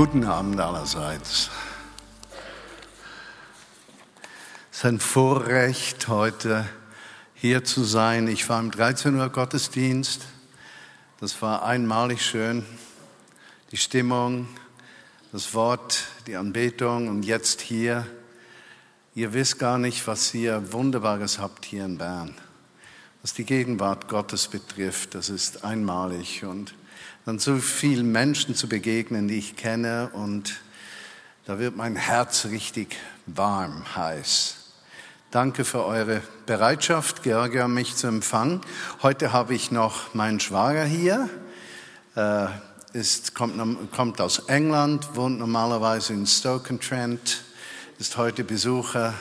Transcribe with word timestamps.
Guten 0.00 0.24
Abend 0.24 0.58
allerseits. 0.58 1.50
Es 4.72 4.78
ist 4.78 4.84
ein 4.86 4.98
Vorrecht, 4.98 6.08
heute 6.08 6.66
hier 7.34 7.64
zu 7.64 7.84
sein. 7.84 8.26
Ich 8.26 8.48
war 8.48 8.60
im 8.60 8.70
13 8.70 9.14
Uhr 9.16 9.28
Gottesdienst. 9.28 10.22
Das 11.20 11.42
war 11.42 11.66
einmalig 11.66 12.24
schön. 12.24 12.64
Die 13.72 13.76
Stimmung, 13.76 14.48
das 15.32 15.52
Wort, 15.52 16.06
die 16.26 16.36
Anbetung 16.36 17.08
und 17.08 17.24
jetzt 17.24 17.60
hier. 17.60 18.06
Ihr 19.14 19.34
wisst 19.34 19.58
gar 19.58 19.76
nicht, 19.76 20.06
was 20.06 20.32
ihr 20.32 20.72
Wunderbares 20.72 21.38
habt 21.38 21.66
hier 21.66 21.84
in 21.84 21.98
Bern. 21.98 22.34
Was 23.20 23.34
die 23.34 23.44
Gegenwart 23.44 24.08
Gottes 24.08 24.48
betrifft, 24.48 25.14
das 25.14 25.28
ist 25.28 25.62
einmalig 25.62 26.42
und 26.42 26.72
dann 27.24 27.38
so 27.38 27.56
vielen 27.56 28.10
Menschen 28.10 28.54
zu 28.54 28.68
begegnen, 28.68 29.28
die 29.28 29.38
ich 29.38 29.56
kenne 29.56 30.10
und 30.12 30.60
da 31.46 31.58
wird 31.58 31.76
mein 31.76 31.96
Herz 31.96 32.46
richtig 32.46 32.96
warm, 33.26 33.84
heiß. 33.96 34.56
Danke 35.30 35.64
für 35.64 35.84
eure 35.84 36.22
Bereitschaft, 36.46 37.22
Georgia, 37.22 37.68
mich 37.68 37.96
zu 37.96 38.06
empfangen. 38.06 38.60
Heute 39.02 39.32
habe 39.32 39.54
ich 39.54 39.70
noch 39.70 40.14
meinen 40.14 40.40
Schwager 40.40 40.84
hier. 40.84 41.28
Äh, 42.16 42.46
ist, 42.92 43.34
kommt, 43.34 43.54
kommt 43.92 44.20
aus 44.20 44.40
England, 44.48 45.14
wohnt 45.14 45.38
normalerweise 45.38 46.12
in 46.12 46.26
Stoke-on-Trent 46.26 47.44
ist 48.00 48.16
heute 48.16 48.44
Besucher 48.44 49.12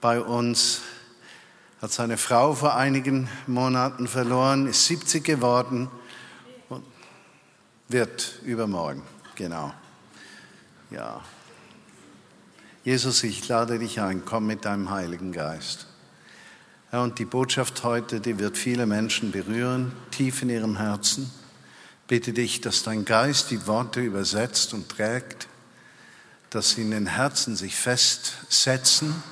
bei 0.00 0.20
uns, 0.20 0.80
hat 1.82 1.92
seine 1.92 2.16
Frau 2.16 2.54
vor 2.54 2.74
einigen 2.74 3.28
Monaten 3.46 4.08
verloren, 4.08 4.66
ist 4.66 4.86
70 4.86 5.22
geworden 5.22 5.90
wird 7.88 8.40
übermorgen, 8.44 9.02
genau. 9.34 9.72
Ja. 10.90 11.22
Jesus, 12.84 13.24
ich 13.24 13.46
lade 13.48 13.78
dich 13.78 14.00
ein, 14.00 14.24
komm 14.24 14.46
mit 14.46 14.64
deinem 14.64 14.90
Heiligen 14.90 15.32
Geist. 15.32 15.86
Ja, 16.92 17.02
und 17.02 17.18
die 17.18 17.24
Botschaft 17.24 17.82
heute, 17.82 18.20
die 18.20 18.38
wird 18.38 18.56
viele 18.56 18.86
Menschen 18.86 19.32
berühren, 19.32 19.92
tief 20.10 20.42
in 20.42 20.50
ihrem 20.50 20.76
Herzen. 20.76 21.30
Bitte 22.06 22.32
dich, 22.32 22.60
dass 22.60 22.84
dein 22.84 23.04
Geist 23.04 23.50
die 23.50 23.66
Worte 23.66 24.00
übersetzt 24.00 24.72
und 24.72 24.88
trägt 24.88 25.48
dass 26.56 26.70
sie 26.70 26.82
in 26.82 26.90
den 26.90 27.06
Herzen 27.06 27.56
sich 27.56 27.76
festsetzen 27.76 29.22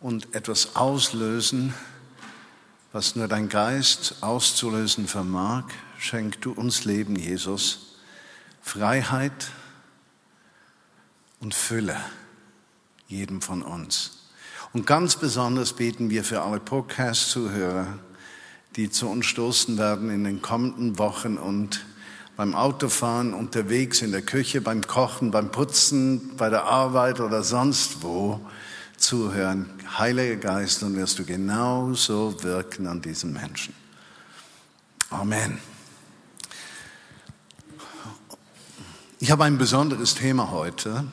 und 0.00 0.34
etwas 0.34 0.76
auslösen, 0.76 1.74
was 2.92 3.16
nur 3.16 3.28
dein 3.28 3.48
Geist 3.48 4.16
auszulösen 4.20 5.08
vermag. 5.08 5.64
Schenk 6.04 6.42
du 6.42 6.52
uns 6.52 6.84
Leben, 6.84 7.16
Jesus, 7.16 7.96
Freiheit 8.60 9.48
und 11.40 11.54
Fülle 11.54 11.96
jedem 13.08 13.40
von 13.40 13.62
uns. 13.62 14.28
Und 14.74 14.86
ganz 14.86 15.16
besonders 15.16 15.72
beten 15.72 16.10
wir 16.10 16.22
für 16.22 16.42
alle 16.42 16.60
Podcast-Zuhörer, 16.60 17.86
die 18.76 18.90
zu 18.90 19.08
uns 19.08 19.24
stoßen 19.24 19.78
werden 19.78 20.10
in 20.10 20.24
den 20.24 20.42
kommenden 20.42 20.98
Wochen 20.98 21.38
und 21.38 21.86
beim 22.36 22.54
Autofahren, 22.54 23.32
unterwegs, 23.32 24.02
in 24.02 24.12
der 24.12 24.20
Küche, 24.20 24.60
beim 24.60 24.86
Kochen, 24.86 25.30
beim 25.30 25.50
Putzen, 25.50 26.36
bei 26.36 26.50
der 26.50 26.64
Arbeit 26.64 27.20
oder 27.20 27.42
sonst 27.42 28.02
wo 28.02 28.44
zuhören. 28.98 29.70
Heiliger 29.96 30.36
Geist, 30.36 30.82
nun 30.82 30.96
wirst 30.96 31.18
du 31.18 31.24
genauso 31.24 32.42
wirken 32.42 32.88
an 32.88 33.00
diesen 33.00 33.32
Menschen. 33.32 33.72
Amen. 35.08 35.73
Ich 39.24 39.30
habe 39.30 39.44
ein 39.44 39.56
besonderes 39.56 40.14
Thema 40.14 40.50
heute. 40.50 41.06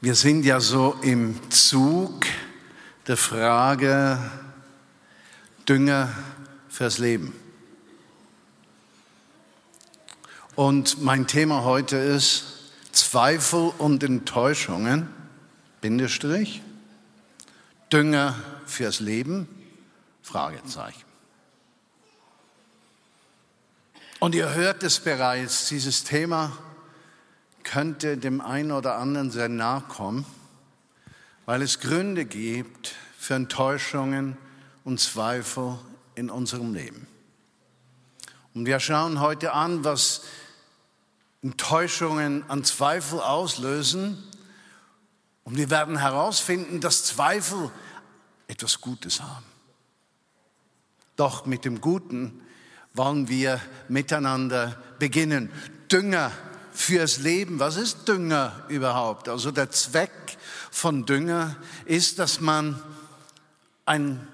Wir 0.00 0.14
sind 0.14 0.44
ja 0.44 0.60
so 0.60 0.94
im 1.02 1.50
Zug 1.50 2.24
der 3.08 3.16
Frage 3.16 4.16
Dünger 5.68 6.08
fürs 6.68 6.98
Leben. 6.98 7.34
Und 10.54 11.02
mein 11.02 11.26
Thema 11.26 11.64
heute 11.64 11.96
ist 11.96 12.44
Zweifel 12.92 13.72
und 13.78 14.04
Enttäuschungen, 14.04 15.08
Bindestrich, 15.80 16.62
Dünger 17.92 18.36
fürs 18.66 19.00
Leben, 19.00 19.48
Fragezeichen. 20.22 21.09
Und 24.20 24.34
ihr 24.34 24.52
hört 24.52 24.82
es 24.82 25.00
bereits, 25.00 25.68
dieses 25.68 26.04
Thema 26.04 26.52
könnte 27.62 28.18
dem 28.18 28.42
einen 28.42 28.70
oder 28.70 28.96
anderen 28.96 29.30
sehr 29.30 29.48
nahe 29.48 29.80
kommen, 29.80 30.26
weil 31.46 31.62
es 31.62 31.80
Gründe 31.80 32.26
gibt 32.26 32.94
für 33.18 33.32
Enttäuschungen 33.32 34.36
und 34.84 35.00
Zweifel 35.00 35.78
in 36.16 36.28
unserem 36.28 36.74
Leben. 36.74 37.06
Und 38.52 38.66
wir 38.66 38.78
schauen 38.78 39.20
heute 39.20 39.54
an, 39.54 39.84
was 39.84 40.20
Enttäuschungen 41.42 42.44
an 42.50 42.62
Zweifel 42.62 43.20
auslösen. 43.20 44.22
Und 45.44 45.56
wir 45.56 45.70
werden 45.70 45.96
herausfinden, 45.96 46.82
dass 46.82 47.04
Zweifel 47.04 47.70
etwas 48.48 48.82
Gutes 48.82 49.22
haben. 49.22 49.46
Doch 51.16 51.46
mit 51.46 51.64
dem 51.64 51.80
Guten 51.80 52.42
wollen 52.94 53.28
wir 53.28 53.60
miteinander 53.88 54.76
beginnen. 54.98 55.50
Dünger 55.90 56.32
fürs 56.72 57.18
Leben. 57.18 57.58
Was 57.58 57.76
ist 57.76 58.08
Dünger 58.08 58.64
überhaupt? 58.68 59.28
Also 59.28 59.50
der 59.50 59.70
Zweck 59.70 60.10
von 60.70 61.06
Dünger 61.06 61.56
ist, 61.84 62.18
dass 62.18 62.40
man 62.40 62.82
ein, 63.86 64.26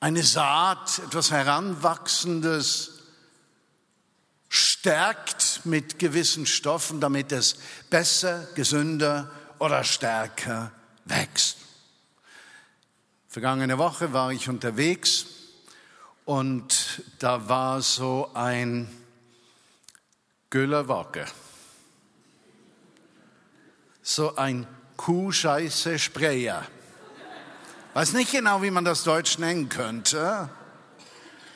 eine 0.00 0.22
Saat, 0.22 1.00
etwas 1.06 1.30
Heranwachsendes 1.30 3.00
stärkt 4.48 5.60
mit 5.64 5.98
gewissen 5.98 6.46
Stoffen, 6.46 7.00
damit 7.00 7.30
es 7.32 7.56
besser, 7.88 8.48
gesünder 8.54 9.30
oder 9.58 9.84
stärker 9.84 10.72
wächst. 11.04 11.58
Vergangene 13.28 13.78
Woche 13.78 14.12
war 14.12 14.32
ich 14.32 14.48
unterwegs 14.48 15.26
und 16.30 17.02
da 17.18 17.48
war 17.48 17.82
so 17.82 18.30
ein 18.34 18.88
Güllerwacke. 20.48 21.26
So 24.00 24.36
ein 24.36 24.64
Kuhscheiße-Sprayer. 24.96 26.64
Weiß 27.94 28.12
nicht 28.12 28.30
genau, 28.30 28.62
wie 28.62 28.70
man 28.70 28.84
das 28.84 29.02
Deutsch 29.02 29.38
nennen 29.38 29.68
könnte. 29.68 30.48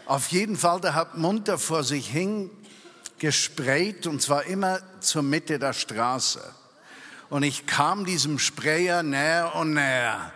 Auf 0.07 0.33
jeden 0.33 0.57
Fall, 0.57 0.81
der 0.81 0.97
hat 0.97 1.17
munter 1.17 1.57
vor 1.57 1.85
sich 1.85 2.09
hin 2.09 2.51
gesprayt 3.21 4.09
und 4.09 4.23
zwar 4.23 4.43
immer 4.47 4.81
zur 4.99 5.23
Mitte 5.23 5.61
der 5.61 5.73
Straße. 5.73 6.43
Und 7.31 7.45
ich 7.45 7.67
kam 7.67 8.05
diesem 8.05 8.41
Sprayer 8.41 9.05
näher 9.05 9.55
und 9.55 9.75
näher. 9.75 10.33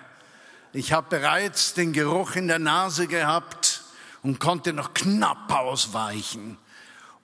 Ich 0.73 0.93
habe 0.93 1.09
bereits 1.11 1.75
den 1.75 1.93
Geruch 1.93 2.37
in 2.37 2.47
der 2.47 2.61
Nase 2.61 3.09
gehabt 3.09 3.78
und 4.23 4.41
konnte 4.41 4.73
noch 4.73 4.95
knapp 4.95 5.51
ausweichen 5.53 6.59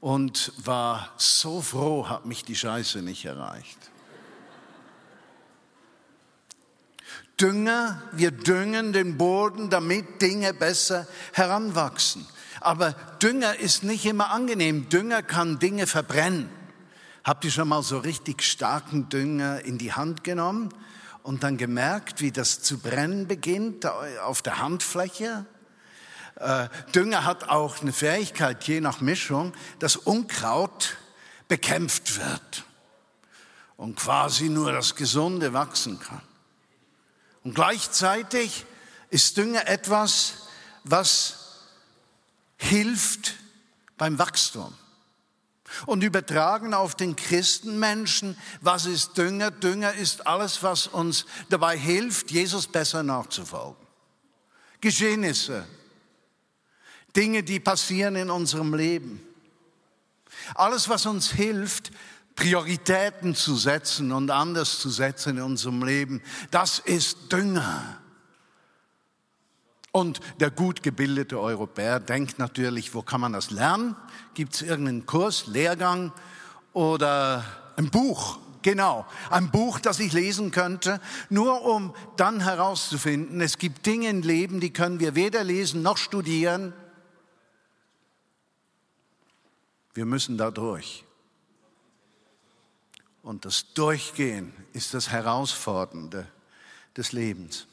und 0.00 0.52
war 0.64 1.10
so 1.16 1.62
froh, 1.62 2.08
hat 2.08 2.26
mich 2.26 2.44
die 2.44 2.56
Scheiße 2.56 3.02
nicht 3.02 3.24
erreicht. 3.24 3.78
Dünger, 7.40 8.00
wir 8.12 8.30
düngen 8.30 8.92
den 8.92 9.18
Boden, 9.18 9.68
damit 9.70 10.22
Dinge 10.22 10.54
besser 10.54 11.06
heranwachsen. 11.32 12.26
Aber 12.60 12.92
Dünger 13.20 13.58
ist 13.58 13.82
nicht 13.82 14.06
immer 14.06 14.30
angenehm. 14.30 14.88
Dünger 14.88 15.22
kann 15.22 15.58
Dinge 15.58 15.86
verbrennen. 15.86 16.48
Habt 17.24 17.44
ihr 17.44 17.50
schon 17.50 17.68
mal 17.68 17.82
so 17.82 17.98
richtig 17.98 18.42
starken 18.42 19.08
Dünger 19.08 19.64
in 19.64 19.78
die 19.78 19.92
Hand 19.92 20.22
genommen 20.22 20.68
und 21.22 21.42
dann 21.42 21.56
gemerkt, 21.56 22.20
wie 22.20 22.30
das 22.30 22.62
zu 22.62 22.78
brennen 22.78 23.26
beginnt 23.26 23.86
auf 23.86 24.42
der 24.42 24.58
Handfläche? 24.58 25.46
Äh, 26.36 26.68
Dünger 26.94 27.24
hat 27.24 27.48
auch 27.48 27.80
eine 27.80 27.92
Fähigkeit, 27.92 28.64
je 28.64 28.80
nach 28.80 29.00
Mischung, 29.00 29.52
dass 29.78 29.96
Unkraut 29.96 30.96
bekämpft 31.48 32.18
wird. 32.18 32.64
und 33.76 33.96
quasi 33.96 34.48
nur 34.48 34.72
das 34.72 34.94
Gesunde 34.94 35.52
wachsen 35.52 35.98
kann. 35.98 36.22
Und 37.42 37.54
gleichzeitig 37.54 38.64
ist 39.10 39.36
Dünger 39.36 39.66
etwas, 39.66 40.48
was 40.84 41.66
hilft 42.56 43.34
beim 43.96 44.18
Wachstum. 44.18 44.72
Und 45.86 46.04
übertragen 46.04 46.72
auf 46.72 46.94
den 46.94 47.16
Christenmenschen, 47.16 48.38
was 48.60 48.86
ist 48.86 49.18
Dünger? 49.18 49.50
Dünger 49.50 49.94
ist 49.94 50.26
alles, 50.26 50.62
was 50.62 50.86
uns 50.86 51.26
dabei 51.48 51.76
hilft, 51.76 52.30
Jesus 52.30 52.68
besser 52.68 53.02
nachzufolgen. 53.02 53.84
Geschehnisse, 54.80 55.66
Dinge, 57.16 57.42
die 57.42 57.60
passieren 57.60 58.16
in 58.16 58.30
unserem 58.30 58.74
Leben. 58.74 59.20
Alles, 60.54 60.88
was 60.88 61.06
uns 61.06 61.30
hilft, 61.30 61.92
Prioritäten 62.36 63.34
zu 63.34 63.56
setzen 63.56 64.12
und 64.12 64.30
anders 64.30 64.80
zu 64.80 64.90
setzen 64.90 65.36
in 65.36 65.42
unserem 65.42 65.84
Leben, 65.84 66.20
das 66.50 66.80
ist 66.80 67.32
Dünger. 67.32 68.00
Und 69.92 70.18
der 70.40 70.50
gut 70.50 70.82
gebildete 70.82 71.38
Europäer 71.38 72.00
denkt 72.00 72.40
natürlich, 72.40 72.94
wo 72.94 73.02
kann 73.02 73.20
man 73.20 73.32
das 73.32 73.52
lernen? 73.52 73.94
Gibt 74.34 74.54
es 74.54 74.62
irgendeinen 74.62 75.06
Kurs, 75.06 75.46
Lehrgang 75.46 76.12
oder 76.72 77.44
ein 77.76 77.90
Buch? 77.90 78.40
Genau, 78.62 79.06
ein 79.30 79.52
Buch, 79.52 79.78
das 79.78 80.00
ich 80.00 80.12
lesen 80.12 80.50
könnte, 80.50 81.00
nur 81.28 81.62
um 81.62 81.94
dann 82.16 82.40
herauszufinden, 82.40 83.40
es 83.40 83.58
gibt 83.58 83.86
Dinge 83.86 84.08
im 84.08 84.22
Leben, 84.22 84.58
die 84.58 84.72
können 84.72 84.98
wir 84.98 85.14
weder 85.14 85.44
lesen 85.44 85.82
noch 85.82 85.98
studieren. 85.98 86.72
Wir 89.94 90.04
müssen 90.04 90.36
da 90.36 90.50
durch. 90.50 91.04
Und 93.22 93.44
das 93.44 93.72
Durchgehen 93.72 94.52
ist 94.72 94.92
das 94.92 95.08
Herausfordernde 95.08 96.26
des 96.96 97.12
Lebens. 97.12 97.66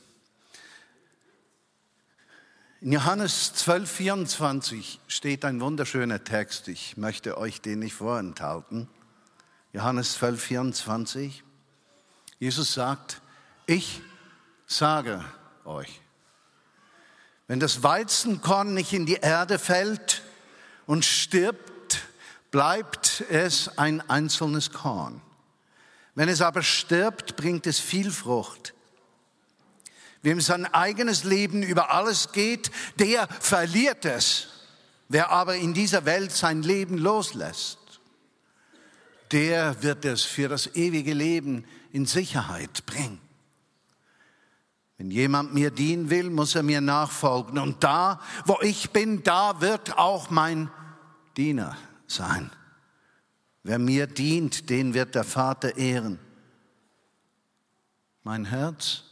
In 2.79 2.91
Johannes 2.93 3.53
12, 3.53 3.91
24 3.91 4.99
steht 5.07 5.45
ein 5.45 5.59
wunderschöner 5.59 6.23
Text. 6.23 6.67
Ich 6.67 6.95
möchte 6.95 7.37
euch 7.37 7.61
den 7.61 7.79
nicht 7.79 7.93
vorenthalten. 7.93 8.87
Johannes 9.73 10.13
12, 10.13 10.43
24. 10.43 11.43
Jesus 12.39 12.73
sagt, 12.73 13.21
ich 13.67 14.01
sage 14.65 15.23
euch, 15.65 16.01
wenn 17.47 17.59
das 17.59 17.83
Weizenkorn 17.83 18.73
nicht 18.73 18.93
in 18.93 19.05
die 19.05 19.15
Erde 19.15 19.59
fällt 19.59 20.23
und 20.87 21.05
stirbt, 21.05 21.70
bleibt 22.51 23.23
es 23.29 23.77
ein 23.77 24.01
einzelnes 24.09 24.71
Korn. 24.71 25.21
Wenn 26.13 26.27
es 26.29 26.41
aber 26.41 26.61
stirbt, 26.61 27.37
bringt 27.37 27.65
es 27.65 27.79
viel 27.79 28.11
Frucht. 28.11 28.73
Wem 30.21 30.41
sein 30.41 30.65
eigenes 30.65 31.23
Leben 31.23 31.63
über 31.63 31.91
alles 31.91 32.31
geht, 32.33 32.69
der 32.99 33.27
verliert 33.39 34.05
es. 34.05 34.47
Wer 35.07 35.31
aber 35.31 35.55
in 35.55 35.73
dieser 35.73 36.05
Welt 36.05 36.31
sein 36.31 36.61
Leben 36.61 36.97
loslässt, 36.97 37.79
der 39.31 39.81
wird 39.81 40.05
es 40.05 40.23
für 40.23 40.49
das 40.49 40.75
ewige 40.75 41.13
Leben 41.13 41.65
in 41.91 42.05
Sicherheit 42.05 42.85
bringen. 42.85 43.19
Wenn 44.97 45.09
jemand 45.09 45.53
mir 45.53 45.71
dienen 45.71 46.09
will, 46.09 46.29
muss 46.29 46.53
er 46.53 46.63
mir 46.63 46.81
nachfolgen. 46.81 47.57
Und 47.57 47.83
da, 47.83 48.19
wo 48.45 48.59
ich 48.61 48.91
bin, 48.91 49.23
da 49.23 49.59
wird 49.59 49.97
auch 49.97 50.29
mein 50.29 50.69
Diener 51.35 51.75
sein. 52.13 52.51
Wer 53.63 53.79
mir 53.79 54.07
dient, 54.07 54.69
den 54.69 54.93
wird 54.93 55.15
der 55.15 55.23
Vater 55.23 55.77
ehren. 55.77 56.19
Mein 58.23 58.45
Herz 58.45 59.03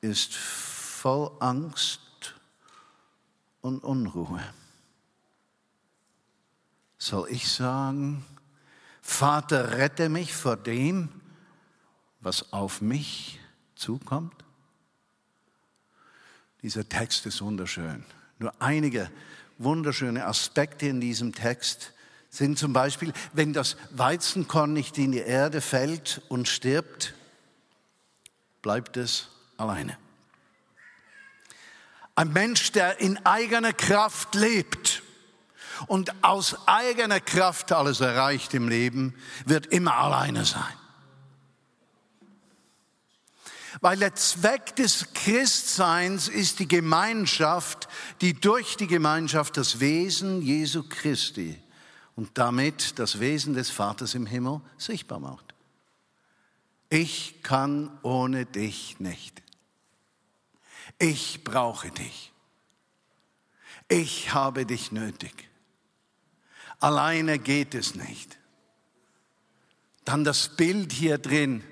ist 0.00 0.34
voll 0.34 1.30
Angst 1.40 2.00
und 3.60 3.82
Unruhe. 3.84 4.42
Soll 6.98 7.28
ich 7.30 7.50
sagen, 7.50 8.24
Vater, 9.02 9.78
rette 9.78 10.08
mich 10.08 10.34
vor 10.34 10.56
dem, 10.56 11.08
was 12.20 12.52
auf 12.52 12.80
mich 12.80 13.40
zukommt? 13.74 14.44
Dieser 16.62 16.88
Text 16.88 17.24
ist 17.26 17.40
wunderschön. 17.40 18.04
Nur 18.38 18.52
einige 18.60 19.10
wunderschöne 19.62 20.26
Aspekte 20.26 20.86
in 20.86 21.00
diesem 21.00 21.34
Text 21.34 21.92
sind 22.30 22.58
zum 22.58 22.72
Beispiel, 22.72 23.12
wenn 23.32 23.52
das 23.52 23.76
Weizenkorn 23.90 24.72
nicht 24.72 24.98
in 24.98 25.12
die 25.12 25.18
Erde 25.18 25.60
fällt 25.60 26.22
und 26.28 26.48
stirbt, 26.48 27.14
bleibt 28.62 28.96
es 28.96 29.28
alleine. 29.56 29.96
Ein 32.14 32.32
Mensch, 32.32 32.72
der 32.72 33.00
in 33.00 33.24
eigener 33.24 33.72
Kraft 33.72 34.34
lebt 34.34 35.02
und 35.86 36.22
aus 36.22 36.56
eigener 36.66 37.20
Kraft 37.20 37.72
alles 37.72 38.00
erreicht 38.00 38.54
im 38.54 38.68
Leben, 38.68 39.14
wird 39.44 39.66
immer 39.66 39.96
alleine 39.96 40.44
sein. 40.44 40.79
Weil 43.80 43.96
der 43.96 44.14
Zweck 44.14 44.76
des 44.76 45.12
Christseins 45.14 46.28
ist 46.28 46.58
die 46.58 46.68
Gemeinschaft, 46.68 47.88
die 48.20 48.34
durch 48.34 48.76
die 48.76 48.86
Gemeinschaft 48.86 49.56
das 49.56 49.80
Wesen 49.80 50.42
Jesu 50.42 50.84
Christi 50.88 51.58
und 52.14 52.36
damit 52.36 52.98
das 52.98 53.20
Wesen 53.20 53.54
des 53.54 53.70
Vaters 53.70 54.14
im 54.14 54.26
Himmel 54.26 54.60
sichtbar 54.76 55.20
macht. 55.20 55.54
Ich 56.90 57.42
kann 57.42 57.90
ohne 58.02 58.44
dich 58.44 59.00
nicht. 59.00 59.42
Ich 60.98 61.44
brauche 61.44 61.90
dich. 61.90 62.32
Ich 63.88 64.34
habe 64.34 64.66
dich 64.66 64.92
nötig. 64.92 65.48
Alleine 66.80 67.38
geht 67.38 67.74
es 67.74 67.94
nicht. 67.94 68.38
Dann 70.04 70.24
das 70.24 70.56
Bild 70.56 70.92
hier 70.92 71.18
drin, 71.18 71.62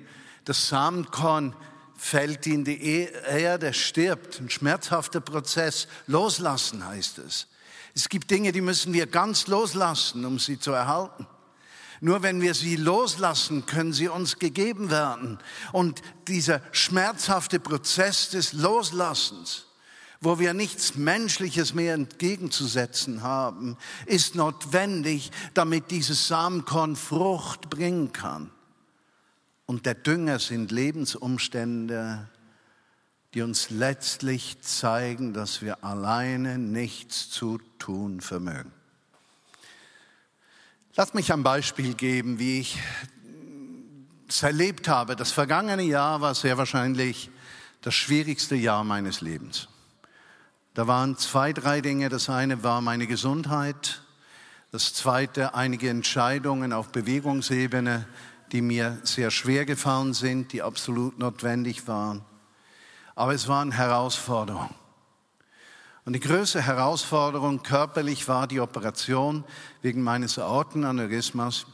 das 0.45 0.69
Samenkorn 0.69 1.55
fällt 1.99 2.47
in 2.47 2.65
die 2.65 2.81
e- 2.81 3.13
Erde, 3.29 3.75
stirbt, 3.75 4.41
ein 4.41 4.49
schmerzhafter 4.49 5.21
Prozess. 5.21 5.89
Loslassen 6.07 6.87
heißt 6.87 7.19
es. 7.19 7.49
Es 7.95 8.09
gibt 8.09 8.31
Dinge, 8.31 8.53
die 8.53 8.61
müssen 8.61 8.93
wir 8.93 9.07
ganz 9.07 9.49
loslassen, 9.49 10.25
um 10.25 10.39
sie 10.39 10.59
zu 10.59 10.71
erhalten. 10.71 11.27
Nur 12.01 12.23
wenn 12.23 12.41
wir 12.41 12.55
sie 12.55 12.77
loslassen, 12.77 13.67
können 13.67 13.93
sie 13.93 14.09
uns 14.09 14.39
gegeben 14.39 14.91
werden. 14.91 15.39
Und 15.73 16.01
dieser 16.29 16.63
schmerzhafte 16.71 17.59
Prozess 17.59 18.31
des 18.31 18.53
Loslassens, 18.53 19.67
wo 20.21 20.39
wir 20.39 20.55
nichts 20.55 20.95
Menschliches 20.95 21.75
mehr 21.75 21.95
entgegenzusetzen 21.95 23.25
haben, 23.25 23.77
ist 24.07 24.37
notwendig, 24.37 25.33
damit 25.55 25.91
dieses 25.91 26.29
Samenkorn 26.29 26.95
Frucht 26.95 27.69
bringen 27.69 28.13
kann. 28.13 28.53
Und 29.71 29.85
der 29.85 29.95
Dünger 29.95 30.39
sind 30.39 30.73
Lebensumstände, 30.73 32.27
die 33.35 33.43
uns 33.43 33.69
letztlich 33.69 34.63
zeigen, 34.63 35.35
dass 35.35 35.61
wir 35.61 35.85
alleine 35.85 36.57
nichts 36.57 37.29
zu 37.29 37.59
tun 37.79 38.23
vermögen. 38.23 38.73
Lass 40.97 41.13
mich 41.13 41.35
ein 41.35 41.43
Beispiel 41.43 41.93
geben, 41.93 42.39
wie 42.39 42.61
ich 42.61 42.79
es 44.27 44.43
erlebt 44.43 44.89
habe. 44.89 45.17
Das 45.17 45.33
vergangene 45.33 45.83
Jahr 45.83 46.23
war 46.23 46.35
sehr 46.35 46.57
wahrscheinlich 46.57 47.31
das 47.83 47.95
schwierigste 47.95 48.55
Jahr 48.55 48.85
meines 48.85 49.21
Lebens. 49.21 49.69
Da 50.73 50.87
waren 50.87 51.19
zwei, 51.19 51.53
drei 51.53 51.83
Dinge. 51.83 52.09
Das 52.09 52.31
eine 52.31 52.63
war 52.63 52.81
meine 52.81 53.07
Gesundheit. 53.07 54.01
Das 54.71 54.95
zweite 54.95 55.55
einige 55.55 55.91
Entscheidungen 55.91 56.73
auf 56.73 56.89
Bewegungsebene, 56.91 58.07
die 58.53 58.63
mir 58.63 58.99
sehr 59.03 59.31
schwer 59.31 59.65
gefallen 59.65 60.15
sind, 60.15 60.53
die 60.53 60.63
absolut 60.63 61.19
notwendig 61.19 61.87
waren. 61.87 62.23
Aber 63.15 63.35
es 63.35 63.49
waren 63.49 63.73
Herausforderungen. 63.73 64.75
Und 66.05 66.15
die 66.15 66.21
größte 66.21 66.63
Herausforderung 66.63 67.63
körperlich 67.63 68.29
war 68.29 68.47
die 68.47 68.61
Operation 68.61 69.45
wegen 69.83 70.03
meines 70.03 70.39
Aortenaneurysmas. 70.39 71.67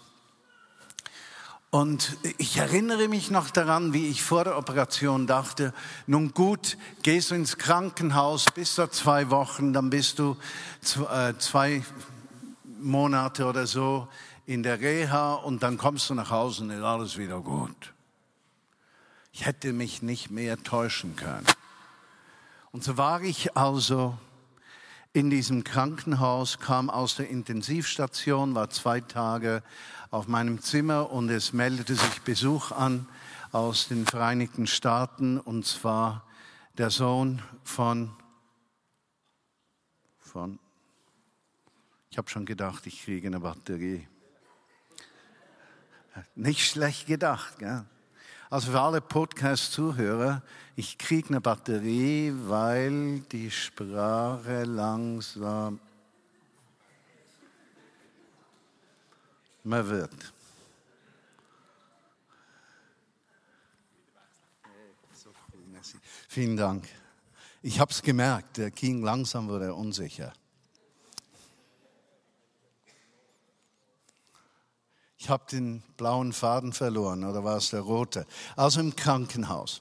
Und 1.70 2.16
ich 2.38 2.56
erinnere 2.56 3.08
mich 3.08 3.30
noch 3.30 3.50
daran, 3.50 3.92
wie 3.92 4.08
ich 4.08 4.22
vor 4.22 4.44
der 4.44 4.56
Operation 4.56 5.26
dachte, 5.26 5.74
nun 6.06 6.32
gut, 6.32 6.78
gehst 7.02 7.30
du 7.32 7.34
ins 7.34 7.58
Krankenhaus, 7.58 8.52
bist 8.52 8.78
da 8.78 8.90
zwei 8.90 9.30
Wochen, 9.30 9.72
dann 9.72 9.90
bist 9.90 10.20
du 10.20 10.36
äh, 11.12 11.34
zwei 11.38 11.82
Monate 12.84 13.46
oder 13.46 13.66
so 13.66 14.08
in 14.46 14.62
der 14.62 14.80
Reha 14.80 15.34
und 15.34 15.62
dann 15.62 15.78
kommst 15.78 16.10
du 16.10 16.14
nach 16.14 16.30
Hause 16.30 16.64
und 16.64 16.70
ist 16.70 16.82
alles 16.82 17.16
wieder 17.16 17.40
gut. 17.40 17.94
Ich 19.32 19.46
hätte 19.46 19.72
mich 19.72 20.02
nicht 20.02 20.30
mehr 20.30 20.62
täuschen 20.62 21.16
können. 21.16 21.46
Und 22.70 22.84
so 22.84 22.96
war 22.96 23.22
ich 23.22 23.56
also 23.56 24.16
in 25.12 25.30
diesem 25.30 25.64
Krankenhaus, 25.64 26.58
kam 26.58 26.90
aus 26.90 27.16
der 27.16 27.30
Intensivstation, 27.30 28.54
war 28.54 28.70
zwei 28.70 29.00
Tage 29.00 29.62
auf 30.10 30.28
meinem 30.28 30.60
Zimmer 30.60 31.10
und 31.10 31.30
es 31.30 31.52
meldete 31.52 31.94
sich 31.94 32.22
Besuch 32.22 32.72
an 32.72 33.08
aus 33.52 33.88
den 33.88 34.06
Vereinigten 34.06 34.66
Staaten 34.66 35.38
und 35.38 35.66
zwar 35.66 36.24
der 36.76 36.90
Sohn 36.90 37.40
von, 37.62 38.10
von 40.18 40.58
ich 42.14 42.18
habe 42.18 42.30
schon 42.30 42.46
gedacht, 42.46 42.86
ich 42.86 43.02
kriege 43.02 43.26
eine 43.26 43.40
Batterie. 43.40 44.06
Nicht 46.36 46.64
schlecht 46.64 47.08
gedacht. 47.08 47.58
Gell? 47.58 47.84
Also 48.50 48.70
für 48.70 48.80
alle 48.80 49.00
Podcast-Zuhörer, 49.00 50.40
ich 50.76 50.96
kriege 50.96 51.30
eine 51.30 51.40
Batterie, 51.40 52.32
weil 52.46 53.18
die 53.32 53.50
Sprache 53.50 54.62
langsam 54.62 55.80
mehr 59.64 59.88
wird. 59.88 60.32
Vielen 66.28 66.56
Dank. 66.56 66.86
Ich 67.60 67.80
habe 67.80 67.90
es 67.90 68.00
gemerkt, 68.00 68.58
der 68.58 68.70
ging 68.70 69.02
langsam 69.02 69.48
wurde 69.48 69.74
unsicher. 69.74 70.32
Ich 75.24 75.30
habe 75.30 75.44
den 75.50 75.82
blauen 75.96 76.34
Faden 76.34 76.74
verloren 76.74 77.24
oder 77.24 77.44
war 77.44 77.56
es 77.56 77.70
der 77.70 77.80
rote? 77.80 78.26
Also 78.56 78.80
im 78.80 78.94
Krankenhaus. 78.94 79.80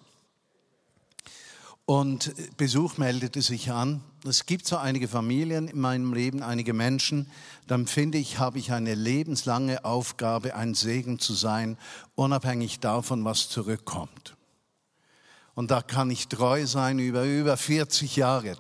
Und 1.86 2.34
Besuch 2.56 2.98
meldete 2.98 3.42
sich 3.42 3.70
an. 3.70 4.02
Es 4.26 4.46
gibt 4.46 4.66
so 4.66 4.78
einige 4.78 5.10
Familien 5.10 5.68
in 5.68 5.82
meinem 5.82 6.14
Leben, 6.14 6.44
einige 6.44 6.72
Menschen. 6.72 7.30
Dann 7.68 7.88
finde 7.88 8.20
ich, 8.20 8.40
habe 8.40 8.58
ich 8.58 8.72
eine 8.72 8.96
lebenslange 8.96 9.84
Aufgabe, 9.84 10.56
ein 10.56 10.76
Segen 10.76 11.20
zu 11.20 11.34
sein, 11.34 11.78
unabhängig 12.16 12.80
davon, 12.80 13.26
was 13.26 13.50
zurückkommt. 13.50 14.38
Und 15.56 15.72
da 15.72 15.82
kann 15.82 16.10
ich 16.10 16.30
treu 16.30 16.66
sein 16.68 17.00
über 17.00 17.26
über 17.26 17.58
40 17.58 18.16
Jahre. 18.16 18.56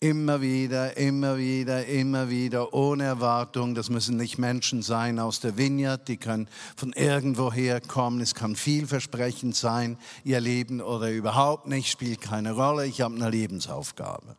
Immer 0.00 0.40
wieder, 0.40 0.96
immer 0.96 1.38
wieder, 1.38 1.84
immer 1.86 2.30
wieder, 2.30 2.72
ohne 2.72 3.02
Erwartung. 3.02 3.74
Das 3.74 3.90
müssen 3.90 4.16
nicht 4.16 4.38
Menschen 4.38 4.80
sein 4.80 5.18
aus 5.18 5.40
der 5.40 5.56
Vineyard, 5.56 6.06
die 6.06 6.18
können 6.18 6.48
von 6.76 6.92
irgendwoher 6.92 7.80
kommen. 7.80 8.20
Es 8.20 8.36
kann 8.36 8.54
vielversprechend 8.54 9.56
sein, 9.56 9.98
ihr 10.22 10.40
Leben 10.40 10.80
oder 10.80 11.10
überhaupt 11.10 11.66
nicht, 11.66 11.90
spielt 11.90 12.20
keine 12.20 12.52
Rolle. 12.52 12.86
Ich 12.86 13.00
habe 13.00 13.16
eine 13.16 13.28
Lebensaufgabe. 13.28 14.36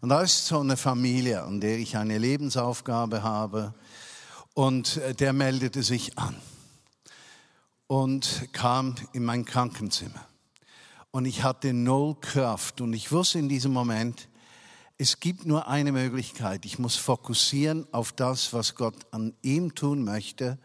Und 0.00 0.08
da 0.08 0.22
ist 0.22 0.46
so 0.46 0.58
eine 0.58 0.76
Familie, 0.76 1.44
an 1.44 1.60
der 1.60 1.78
ich 1.78 1.96
eine 1.96 2.18
Lebensaufgabe 2.18 3.22
habe. 3.22 3.74
Und 4.54 4.96
äh, 4.96 5.14
der 5.14 5.32
meldete 5.32 5.84
sich 5.84 6.18
an 6.18 6.34
und 7.86 8.48
kam 8.52 8.96
in 9.12 9.24
mein 9.24 9.44
Krankenzimmer. 9.44 10.26
Und 11.12 11.26
ich 11.26 11.44
hatte 11.44 11.72
null 11.72 12.16
Kraft. 12.20 12.80
Und 12.80 12.92
ich 12.92 13.12
wusste 13.12 13.38
in 13.38 13.48
diesem 13.48 13.72
Moment, 13.72 14.28
es 14.98 15.20
gibt 15.20 15.44
nur 15.44 15.68
eine 15.68 15.92
Möglichkeit. 15.92 16.64
Ich 16.64 16.78
muss 16.78 16.96
fokussieren 16.96 17.86
auf 17.92 18.12
das, 18.12 18.52
was 18.52 18.74
Gott 18.74 18.94
an 19.10 19.34
ihm 19.42 19.74
tun 19.74 20.04
möchte. 20.04 20.58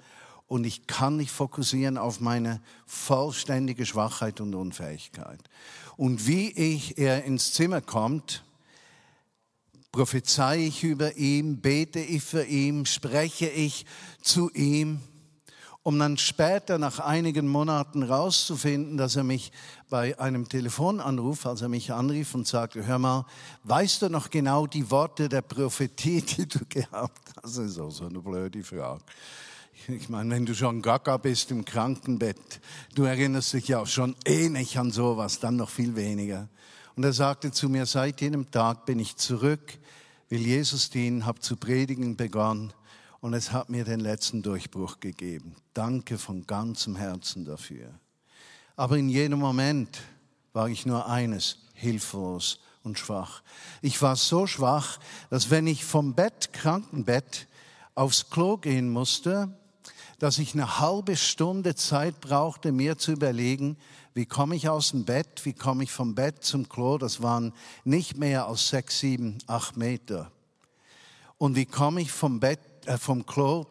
Und 0.47 0.65
ich 0.65 0.88
kann 0.88 1.17
nicht 1.17 1.31
fokussieren 1.31 1.97
auf 1.97 2.19
meine 2.19 2.61
vollständige 2.85 3.85
Schwachheit 3.85 4.41
und 4.41 4.53
Unfähigkeit. 4.53 5.39
Und 5.97 6.27
wie 6.27 6.50
ich, 6.51 6.97
er 6.97 7.23
ins 7.25 7.53
Zimmer 7.53 7.81
kommt, 7.81 8.43
prophezei 9.91 10.59
ich 10.59 10.83
über 10.83 11.17
ihn, 11.17 11.61
bete 11.61 12.00
ich 12.00 12.23
für 12.23 12.45
ihn, 12.45 12.85
spreche 12.85 13.47
ich 13.47 13.85
zu 14.21 14.50
ihm 14.51 15.01
um 15.83 15.97
dann 15.97 16.17
später 16.17 16.77
nach 16.77 17.00
einigen 17.00 17.47
Monaten 17.47 18.03
rauszufinden, 18.03 18.97
dass 18.97 19.15
er 19.15 19.23
mich 19.23 19.51
bei 19.89 20.17
einem 20.19 20.47
Telefonanruf, 20.47 21.45
als 21.45 21.61
er 21.61 21.69
mich 21.69 21.91
anrief 21.91 22.35
und 22.35 22.47
sagte, 22.47 22.85
hör 22.85 23.00
mal, 23.00 23.25
weißt 23.63 24.03
du 24.03 24.09
noch 24.09 24.29
genau 24.29 24.67
die 24.67 24.91
Worte 24.91 25.27
der 25.27 25.41
Prophetie, 25.41 26.21
die 26.38 26.47
du 26.47 26.59
gehabt 26.69 27.29
hast? 27.35 27.57
Das 27.57 27.57
ist 27.57 27.79
auch 27.79 27.89
so 27.89 28.05
eine 28.05 28.19
blöde 28.19 28.63
Frage. 28.63 29.01
Ich 29.88 30.09
meine, 30.09 30.29
wenn 30.35 30.45
du 30.45 30.53
schon 30.53 30.83
gaga 30.83 31.17
bist 31.17 31.50
im 31.50 31.65
Krankenbett, 31.65 32.61
du 32.93 33.03
erinnerst 33.03 33.53
dich 33.53 33.67
ja 33.67 33.83
schon 33.88 34.15
eh 34.25 34.47
nicht 34.47 34.77
an 34.77 34.91
sowas, 34.91 35.39
dann 35.39 35.55
noch 35.55 35.71
viel 35.71 35.95
weniger. 35.95 36.47
Und 36.95 37.03
er 37.03 37.13
sagte 37.13 37.51
zu 37.51 37.67
mir, 37.67 37.88
seit 37.88 38.21
jenem 38.21 38.51
Tag 38.51 38.85
bin 38.85 39.00
ich 39.00 39.15
zurück, 39.15 39.79
will 40.29 40.41
Jesus 40.41 40.91
dienen, 40.91 41.25
habe 41.25 41.39
zu 41.39 41.57
predigen 41.57 42.15
begonnen 42.15 42.71
und 43.21 43.33
es 43.33 43.51
hat 43.51 43.69
mir 43.69 43.85
den 43.85 43.99
letzten 43.99 44.41
Durchbruch 44.41 44.99
gegeben. 44.99 45.55
Danke 45.73 46.17
von 46.17 46.45
ganzem 46.45 46.95
Herzen 46.95 47.45
dafür. 47.45 47.91
Aber 48.75 48.97
in 48.97 49.09
jedem 49.09 49.39
Moment 49.39 50.01
war 50.53 50.67
ich 50.67 50.85
nur 50.85 51.07
eines, 51.07 51.59
hilflos 51.73 52.59
und 52.83 52.97
schwach. 52.97 53.43
Ich 53.81 54.01
war 54.01 54.15
so 54.15 54.47
schwach, 54.47 54.99
dass 55.29 55.51
wenn 55.51 55.67
ich 55.67 55.85
vom 55.85 56.15
Bett, 56.15 56.51
Krankenbett, 56.51 57.47
aufs 57.93 58.29
Klo 58.29 58.57
gehen 58.57 58.89
musste, 58.89 59.55
dass 60.17 60.39
ich 60.39 60.53
eine 60.53 60.79
halbe 60.79 61.15
Stunde 61.15 61.75
Zeit 61.75 62.21
brauchte, 62.21 62.71
mir 62.71 62.97
zu 62.97 63.11
überlegen, 63.11 63.77
wie 64.13 64.25
komme 64.25 64.55
ich 64.55 64.67
aus 64.67 64.91
dem 64.91 65.05
Bett, 65.05 65.45
wie 65.45 65.53
komme 65.53 65.83
ich 65.83 65.91
vom 65.91 66.15
Bett 66.15 66.43
zum 66.43 66.67
Klo, 66.69 66.97
das 66.97 67.21
waren 67.21 67.53
nicht 67.83 68.17
mehr 68.17 68.47
als 68.47 68.69
sechs, 68.69 68.99
sieben, 68.99 69.37
acht 69.47 69.77
Meter. 69.77 70.31
Und 71.37 71.55
wie 71.55 71.65
komme 71.65 72.01
ich 72.01 72.11
vom 72.11 72.39
Bett 72.39 72.59
vom 73.00 73.25
Klo 73.25 73.65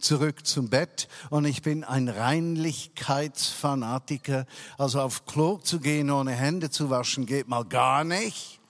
zurück 0.00 0.46
zum 0.46 0.68
Bett 0.68 1.08
und 1.30 1.44
ich 1.44 1.62
bin 1.62 1.82
ein 1.84 2.08
Reinlichkeitsfanatiker. 2.08 4.46
Also 4.78 5.00
auf 5.00 5.26
Klo 5.26 5.58
zu 5.58 5.80
gehen, 5.80 6.10
ohne 6.10 6.32
Hände 6.32 6.70
zu 6.70 6.90
waschen, 6.90 7.26
geht 7.26 7.48
mal 7.48 7.64
gar 7.64 8.04
nicht. 8.04 8.60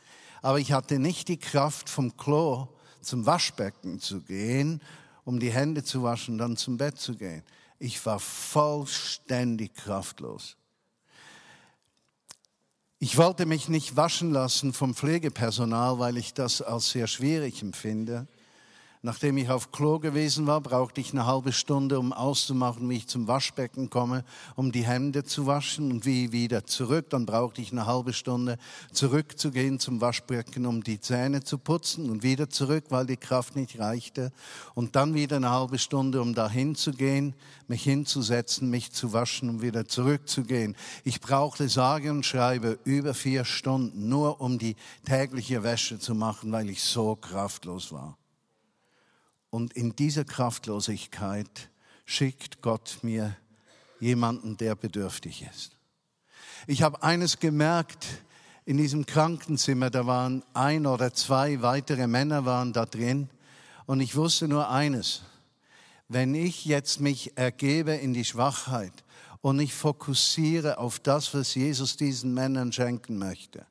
Aber 0.42 0.58
ich 0.58 0.72
hatte 0.72 0.98
nicht 0.98 1.28
die 1.28 1.38
Kraft, 1.38 1.88
vom 1.88 2.16
Klo 2.16 2.68
zum 3.00 3.26
Waschbecken 3.26 4.00
zu 4.00 4.20
gehen, 4.20 4.82
um 5.24 5.40
die 5.40 5.52
Hände 5.52 5.84
zu 5.84 6.02
waschen, 6.02 6.38
dann 6.38 6.56
zum 6.56 6.76
Bett 6.76 6.98
zu 6.98 7.16
gehen. 7.16 7.42
Ich 7.78 8.04
war 8.06 8.20
vollständig 8.20 9.74
kraftlos. 9.74 10.56
Ich 12.98 13.16
wollte 13.16 13.46
mich 13.46 13.68
nicht 13.68 13.96
waschen 13.96 14.30
lassen 14.30 14.72
vom 14.72 14.94
Pflegepersonal, 14.94 15.98
weil 15.98 16.16
ich 16.16 16.34
das 16.34 16.62
als 16.62 16.90
sehr 16.90 17.08
schwierig 17.08 17.60
empfinde. 17.60 18.28
Nachdem 19.04 19.36
ich 19.36 19.50
auf 19.50 19.72
Klo 19.72 19.98
gewesen 19.98 20.46
war, 20.46 20.60
brauchte 20.60 21.00
ich 21.00 21.10
eine 21.10 21.26
halbe 21.26 21.52
Stunde, 21.52 21.98
um 21.98 22.12
auszumachen, 22.12 22.88
wie 22.88 22.98
ich 22.98 23.08
zum 23.08 23.26
Waschbecken 23.26 23.90
komme, 23.90 24.24
um 24.54 24.70
die 24.70 24.86
Hände 24.86 25.24
zu 25.24 25.44
waschen 25.44 25.90
und 25.90 26.06
wie 26.06 26.30
wieder 26.30 26.66
zurück. 26.66 27.10
Dann 27.10 27.26
brauchte 27.26 27.60
ich 27.60 27.72
eine 27.72 27.86
halbe 27.86 28.12
Stunde 28.12 28.58
zurückzugehen 28.92 29.80
zum 29.80 30.00
Waschbecken, 30.00 30.66
um 30.66 30.84
die 30.84 31.00
Zähne 31.00 31.42
zu 31.42 31.58
putzen 31.58 32.10
und 32.10 32.22
wieder 32.22 32.48
zurück, 32.48 32.84
weil 32.90 33.06
die 33.06 33.16
Kraft 33.16 33.56
nicht 33.56 33.76
reichte. 33.80 34.30
Und 34.74 34.94
dann 34.94 35.14
wieder 35.14 35.34
eine 35.34 35.50
halbe 35.50 35.80
Stunde, 35.80 36.22
um 36.22 36.32
dahin 36.32 36.76
zu 36.76 36.92
gehen, 36.92 37.34
mich 37.66 37.82
hinzusetzen, 37.82 38.70
mich 38.70 38.92
zu 38.92 39.12
waschen 39.12 39.50
und 39.50 39.62
wieder 39.62 39.88
zurückzugehen. 39.88 40.76
Ich 41.02 41.20
brauchte 41.20 41.68
sage 41.68 42.12
und 42.12 42.24
schreibe 42.24 42.78
über 42.84 43.14
vier 43.14 43.44
Stunden, 43.44 44.08
nur 44.08 44.40
um 44.40 44.60
die 44.60 44.76
tägliche 45.04 45.64
Wäsche 45.64 45.98
zu 45.98 46.14
machen, 46.14 46.52
weil 46.52 46.70
ich 46.70 46.84
so 46.84 47.16
kraftlos 47.16 47.90
war. 47.90 48.16
Und 49.52 49.74
in 49.74 49.94
dieser 49.94 50.24
Kraftlosigkeit 50.24 51.68
schickt 52.06 52.62
Gott 52.62 53.00
mir 53.02 53.36
jemanden, 54.00 54.56
der 54.56 54.74
bedürftig 54.74 55.46
ist. 55.52 55.76
Ich 56.66 56.80
habe 56.80 57.02
eines 57.02 57.38
gemerkt, 57.38 58.06
in 58.64 58.78
diesem 58.78 59.04
Krankenzimmer, 59.04 59.90
da 59.90 60.06
waren 60.06 60.42
ein 60.54 60.86
oder 60.86 61.12
zwei 61.12 61.60
weitere 61.60 62.06
Männer 62.06 62.46
waren 62.46 62.72
da 62.72 62.86
drin 62.86 63.28
und 63.84 64.00
ich 64.00 64.16
wusste 64.16 64.48
nur 64.48 64.70
eines, 64.70 65.20
wenn 66.08 66.34
ich 66.34 66.64
jetzt 66.64 67.00
mich 67.00 67.36
ergebe 67.36 67.92
in 67.92 68.14
die 68.14 68.24
Schwachheit 68.24 69.04
und 69.42 69.60
ich 69.60 69.74
fokussiere 69.74 70.78
auf 70.78 70.98
das, 70.98 71.34
was 71.34 71.54
Jesus 71.54 71.98
diesen 71.98 72.32
Männern 72.32 72.72
schenken 72.72 73.18
möchte, 73.18 73.66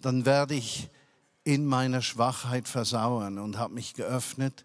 dann 0.00 0.26
werde 0.26 0.56
ich 0.56 0.90
in 1.44 1.66
meiner 1.66 2.02
Schwachheit 2.02 2.66
versauern 2.66 3.38
und 3.38 3.58
habe 3.58 3.74
mich 3.74 3.94
geöffnet 3.94 4.64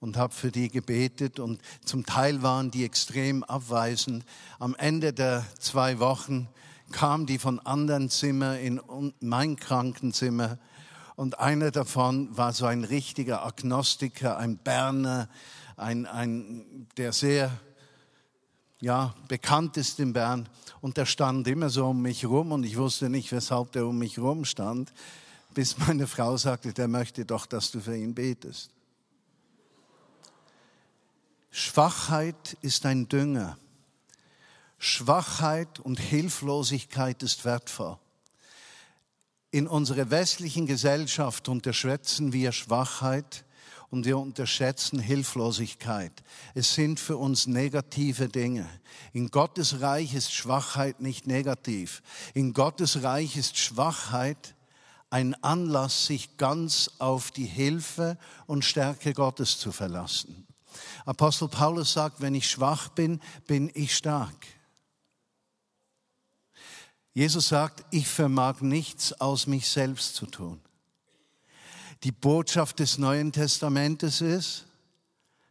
und 0.00 0.16
habe 0.16 0.32
für 0.32 0.50
die 0.50 0.68
gebetet 0.68 1.38
und 1.38 1.60
zum 1.84 2.04
Teil 2.04 2.42
waren 2.42 2.70
die 2.70 2.84
extrem 2.84 3.42
abweisend. 3.44 4.24
Am 4.58 4.74
Ende 4.74 5.12
der 5.12 5.44
zwei 5.58 5.98
Wochen 5.98 6.48
kam 6.92 7.26
die 7.26 7.38
von 7.38 7.58
anderen 7.60 8.10
Zimmer 8.10 8.58
in 8.58 8.80
mein 9.20 9.56
Krankenzimmer 9.56 10.58
und 11.16 11.38
einer 11.38 11.70
davon 11.70 12.36
war 12.36 12.52
so 12.52 12.66
ein 12.66 12.84
richtiger 12.84 13.44
Agnostiker, 13.44 14.36
ein 14.36 14.58
Berner, 14.58 15.28
ein, 15.76 16.06
ein, 16.06 16.86
der 16.96 17.12
sehr 17.12 17.50
ja, 18.80 19.14
bekannt 19.26 19.76
ist 19.78 19.98
in 20.00 20.12
Bern 20.12 20.48
und 20.80 20.98
der 20.98 21.06
stand 21.06 21.48
immer 21.48 21.70
so 21.70 21.86
um 21.88 22.02
mich 22.02 22.26
rum 22.26 22.52
und 22.52 22.64
ich 22.64 22.76
wusste 22.76 23.08
nicht, 23.08 23.32
weshalb 23.32 23.72
der 23.72 23.86
um 23.86 23.98
mich 23.98 24.18
rum 24.18 24.44
stand 24.44 24.92
bis 25.56 25.78
meine 25.78 26.06
Frau 26.06 26.36
sagte, 26.36 26.74
der 26.74 26.86
möchte 26.86 27.24
doch, 27.24 27.46
dass 27.46 27.70
du 27.70 27.80
für 27.80 27.96
ihn 27.96 28.14
betest. 28.14 28.75
Schwachheit 31.58 32.58
ist 32.60 32.84
ein 32.84 33.08
Dünger. 33.08 33.56
Schwachheit 34.76 35.80
und 35.80 35.98
Hilflosigkeit 35.98 37.22
ist 37.22 37.46
wertvoll. 37.46 37.96
In 39.52 39.66
unserer 39.66 40.10
westlichen 40.10 40.66
Gesellschaft 40.66 41.48
unterschätzen 41.48 42.34
wir 42.34 42.52
Schwachheit 42.52 43.46
und 43.88 44.04
wir 44.04 44.18
unterschätzen 44.18 44.98
Hilflosigkeit. 44.98 46.12
Es 46.52 46.74
sind 46.74 47.00
für 47.00 47.16
uns 47.16 47.46
negative 47.46 48.28
Dinge. 48.28 48.68
In 49.14 49.30
Gottes 49.30 49.80
Reich 49.80 50.12
ist 50.12 50.34
Schwachheit 50.34 51.00
nicht 51.00 51.26
negativ. 51.26 52.02
In 52.34 52.52
Gottes 52.52 53.02
Reich 53.02 53.34
ist 53.38 53.56
Schwachheit 53.56 54.54
ein 55.08 55.32
Anlass, 55.42 56.04
sich 56.04 56.36
ganz 56.36 56.90
auf 56.98 57.30
die 57.30 57.46
Hilfe 57.46 58.18
und 58.46 58.62
Stärke 58.62 59.14
Gottes 59.14 59.58
zu 59.58 59.72
verlassen. 59.72 60.46
Apostel 61.04 61.48
Paulus 61.48 61.92
sagt, 61.92 62.20
wenn 62.20 62.34
ich 62.34 62.48
schwach 62.48 62.88
bin, 62.88 63.20
bin 63.46 63.70
ich 63.74 63.96
stark. 63.96 64.46
Jesus 67.14 67.48
sagt, 67.48 67.84
ich 67.90 68.06
vermag 68.06 68.60
nichts 68.60 69.12
aus 69.20 69.46
mich 69.46 69.68
selbst 69.68 70.16
zu 70.16 70.26
tun. 70.26 70.60
Die 72.02 72.12
Botschaft 72.12 72.78
des 72.78 72.98
Neuen 72.98 73.32
Testamentes 73.32 74.20
ist, 74.20 74.66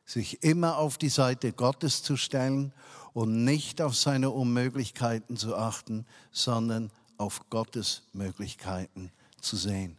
sich 0.05 0.43
immer 0.43 0.77
auf 0.77 0.99
die 0.99 1.09
Seite 1.09 1.51
Gottes 1.51 2.03
zu 2.03 2.17
stellen 2.17 2.71
und 3.13 3.43
nicht 3.43 3.81
auf 3.81 3.95
seine 3.95 4.29
Unmöglichkeiten 4.29 5.37
zu 5.37 5.55
achten, 5.55 6.05
sondern 6.31 6.91
auf 7.17 7.49
Gottes 7.49 8.03
Möglichkeiten 8.13 9.11
zu 9.41 9.55
sehen. 9.55 9.97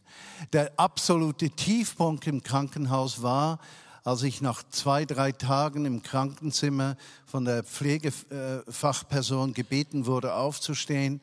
Der 0.52 0.72
absolute 0.78 1.50
Tiefpunkt 1.50 2.26
im 2.26 2.42
Krankenhaus 2.42 3.22
war, 3.22 3.58
als 4.06 4.22
ich 4.22 4.40
nach 4.40 4.62
zwei, 4.70 5.04
drei 5.04 5.32
Tagen 5.32 5.84
im 5.84 6.00
Krankenzimmer 6.00 6.96
von 7.26 7.44
der 7.44 7.64
Pflegefachperson 7.64 9.52
gebeten 9.52 10.06
wurde, 10.06 10.34
aufzustehen, 10.34 11.20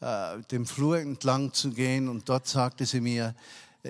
äh, 0.00 0.38
dem 0.50 0.66
Flur 0.66 0.98
entlang 0.98 1.54
zu 1.54 1.70
gehen. 1.70 2.10
Und 2.10 2.28
dort 2.28 2.46
sagte 2.46 2.84
sie 2.84 3.00
mir, 3.00 3.34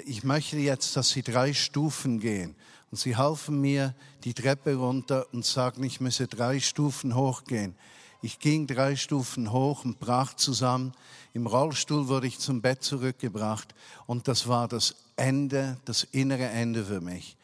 ich 0.07 0.23
möchte 0.23 0.59
jetzt, 0.59 0.97
dass 0.97 1.11
Sie 1.11 1.23
drei 1.23 1.53
Stufen 1.53 2.21
gehen. 2.21 2.55
Und 2.93 2.99
sie 2.99 3.17
halfen 3.17 3.61
mir 3.61 3.97
die 4.23 4.35
Treppe 4.35 4.77
runter 4.77 5.27
und 5.33 5.45
sagten, 5.45 5.83
ich 5.83 6.01
müsse 6.01 6.29
drei 6.29 6.61
Stufen 6.61 7.17
hochgehen. 7.17 7.75
Ich 8.23 8.39
ging 8.39 8.69
drei 8.69 8.95
Stufen 8.95 9.51
hoch 9.51 9.85
und 9.85 9.99
brach 9.99 10.35
zusammen. 10.35 10.93
Im 11.35 11.49
Rollstuhl 11.49 12.07
wurde 12.07 12.29
ich 12.29 12.39
zum 12.39 12.61
Bett 12.61 12.85
zurückgebracht 12.85 13.75
und 14.07 14.29
das 14.29 14.47
war 14.47 14.69
das 14.69 14.95
Ende, 15.17 15.79
das 15.85 16.05
innere 16.05 16.47
Ende 16.47 16.85
für 16.85 17.01
mich. 17.01 17.37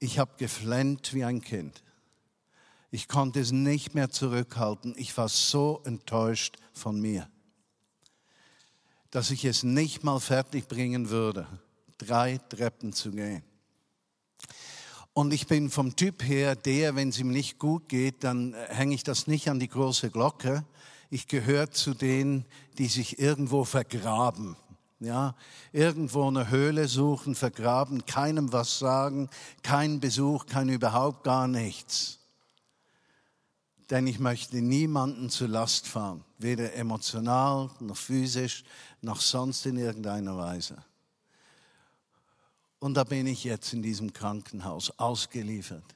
Ich 0.00 0.18
habe 0.18 0.32
geflennt 0.36 1.12
wie 1.14 1.24
ein 1.24 1.40
Kind. 1.40 1.82
Ich 2.90 3.08
konnte 3.08 3.40
es 3.40 3.52
nicht 3.52 3.94
mehr 3.94 4.10
zurückhalten. 4.10 4.94
Ich 4.96 5.16
war 5.16 5.28
so 5.28 5.82
enttäuscht 5.84 6.56
von 6.72 7.00
mir, 7.00 7.28
dass 9.10 9.30
ich 9.30 9.44
es 9.44 9.62
nicht 9.62 10.04
mal 10.04 10.20
fertig 10.20 10.68
bringen 10.68 11.10
würde, 11.10 11.46
drei 11.98 12.38
Treppen 12.48 12.92
zu 12.92 13.10
gehen. 13.10 13.42
Und 15.12 15.32
ich 15.32 15.48
bin 15.48 15.68
vom 15.68 15.96
Typ 15.96 16.22
her 16.22 16.54
der, 16.54 16.94
wenn 16.94 17.08
es 17.08 17.18
ihm 17.18 17.32
nicht 17.32 17.58
gut 17.58 17.88
geht, 17.88 18.22
dann 18.22 18.54
hänge 18.68 18.94
ich 18.94 19.02
das 19.02 19.26
nicht 19.26 19.50
an 19.50 19.58
die 19.58 19.68
große 19.68 20.10
Glocke. 20.10 20.64
Ich 21.10 21.26
gehöre 21.26 21.72
zu 21.72 21.92
denen, 21.92 22.44
die 22.78 22.86
sich 22.86 23.18
irgendwo 23.18 23.64
vergraben. 23.64 24.56
Ja, 25.00 25.36
irgendwo 25.72 26.26
eine 26.26 26.50
Höhle 26.50 26.88
suchen, 26.88 27.36
vergraben, 27.36 28.04
keinem 28.04 28.52
was 28.52 28.80
sagen, 28.80 29.30
kein 29.62 30.00
Besuch, 30.00 30.46
kein 30.46 30.68
überhaupt 30.68 31.22
gar 31.22 31.46
nichts. 31.46 32.18
Denn 33.90 34.06
ich 34.06 34.18
möchte 34.18 34.60
niemanden 34.60 35.30
zu 35.30 35.46
Last 35.46 35.86
fahren, 35.86 36.24
weder 36.38 36.74
emotional 36.74 37.70
noch 37.78 37.96
physisch 37.96 38.64
noch 39.00 39.20
sonst 39.20 39.64
in 39.66 39.76
irgendeiner 39.76 40.36
Weise. 40.36 40.76
Und 42.80 42.94
da 42.94 43.04
bin 43.04 43.26
ich 43.26 43.44
jetzt 43.44 43.72
in 43.72 43.82
diesem 43.82 44.12
Krankenhaus 44.12 44.90
ausgeliefert. 44.98 45.94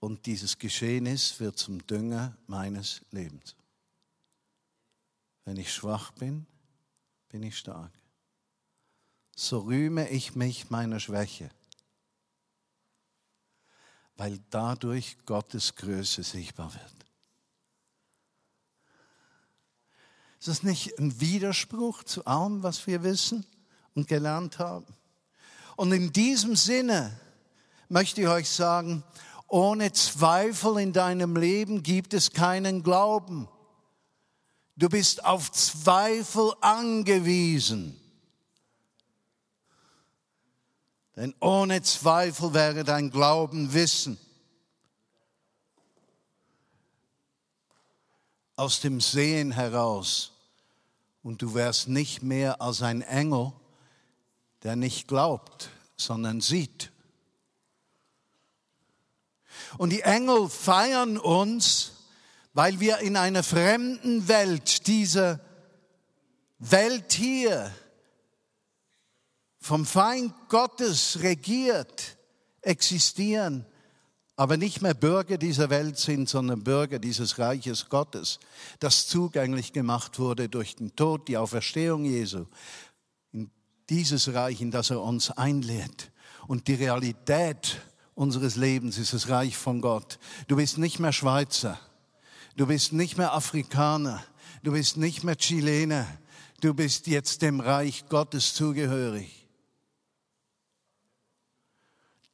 Und 0.00 0.26
dieses 0.26 0.58
Geschehnis 0.58 1.40
wird 1.40 1.58
zum 1.58 1.84
Dünger 1.86 2.36
meines 2.46 3.00
Lebens. 3.10 3.56
Wenn 5.44 5.56
ich 5.56 5.72
schwach 5.72 6.12
bin, 6.12 6.46
bin 7.28 7.42
ich 7.42 7.58
stark. 7.58 7.92
So 9.36 9.60
rühme 9.60 10.08
ich 10.08 10.34
mich 10.34 10.70
meiner 10.70 10.98
Schwäche, 10.98 11.50
weil 14.16 14.40
dadurch 14.50 15.16
Gottes 15.26 15.76
Größe 15.76 16.22
sichtbar 16.22 16.74
wird. 16.74 17.06
Ist 20.40 20.48
das 20.48 20.62
nicht 20.62 20.98
ein 20.98 21.20
Widerspruch 21.20 22.04
zu 22.04 22.24
allem, 22.24 22.62
was 22.62 22.86
wir 22.86 23.02
wissen 23.02 23.44
und 23.94 24.08
gelernt 24.08 24.58
haben? 24.58 24.86
Und 25.76 25.92
in 25.92 26.12
diesem 26.12 26.56
Sinne 26.56 27.18
möchte 27.88 28.22
ich 28.22 28.28
euch 28.28 28.48
sagen, 28.48 29.02
ohne 29.46 29.92
Zweifel 29.92 30.78
in 30.78 30.92
deinem 30.92 31.36
Leben 31.36 31.82
gibt 31.82 32.12
es 32.14 32.32
keinen 32.32 32.82
Glauben. 32.82 33.48
Du 34.78 34.88
bist 34.88 35.24
auf 35.24 35.50
Zweifel 35.50 36.54
angewiesen. 36.60 38.00
Denn 41.16 41.34
ohne 41.40 41.82
Zweifel 41.82 42.54
wäre 42.54 42.84
dein 42.84 43.10
Glauben 43.10 43.74
Wissen. 43.74 44.18
Aus 48.54 48.80
dem 48.80 49.00
Sehen 49.00 49.50
heraus. 49.50 50.30
Und 51.24 51.42
du 51.42 51.54
wärst 51.54 51.88
nicht 51.88 52.22
mehr 52.22 52.62
als 52.62 52.80
ein 52.80 53.02
Engel, 53.02 53.52
der 54.62 54.76
nicht 54.76 55.08
glaubt, 55.08 55.70
sondern 55.96 56.40
sieht. 56.40 56.92
Und 59.76 59.90
die 59.90 60.02
Engel 60.02 60.48
feiern 60.48 61.18
uns, 61.18 61.97
weil 62.58 62.80
wir 62.80 62.98
in 62.98 63.16
einer 63.16 63.44
fremden 63.44 64.26
Welt, 64.26 64.88
diese 64.88 65.38
Welt 66.58 67.12
hier, 67.12 67.72
vom 69.60 69.86
Feind 69.86 70.34
Gottes 70.48 71.20
regiert, 71.22 72.16
existieren, 72.62 73.64
aber 74.34 74.56
nicht 74.56 74.82
mehr 74.82 74.94
Bürger 74.94 75.38
dieser 75.38 75.70
Welt 75.70 75.98
sind, 75.98 76.28
sondern 76.28 76.64
Bürger 76.64 76.98
dieses 76.98 77.38
Reiches 77.38 77.88
Gottes, 77.90 78.40
das 78.80 79.06
zugänglich 79.06 79.72
gemacht 79.72 80.18
wurde 80.18 80.48
durch 80.48 80.74
den 80.74 80.96
Tod, 80.96 81.28
die 81.28 81.36
Auferstehung 81.36 82.04
Jesu, 82.04 82.46
dieses 83.88 84.34
Reich, 84.34 84.60
in 84.60 84.72
das 84.72 84.90
er 84.90 85.00
uns 85.00 85.30
einlädt. 85.30 86.10
Und 86.48 86.66
die 86.66 86.74
Realität 86.74 87.80
unseres 88.16 88.56
Lebens 88.56 88.98
ist 88.98 89.12
das 89.12 89.28
Reich 89.28 89.56
von 89.56 89.80
Gott. 89.80 90.18
Du 90.48 90.56
bist 90.56 90.76
nicht 90.78 90.98
mehr 90.98 91.12
Schweizer. 91.12 91.78
Du 92.58 92.66
bist 92.66 92.92
nicht 92.92 93.16
mehr 93.16 93.34
Afrikaner. 93.34 94.20
Du 94.64 94.72
bist 94.72 94.96
nicht 94.96 95.22
mehr 95.22 95.36
Chilener. 95.36 96.08
Du 96.60 96.74
bist 96.74 97.06
jetzt 97.06 97.40
dem 97.40 97.60
Reich 97.60 98.08
Gottes 98.08 98.52
zugehörig. 98.52 99.46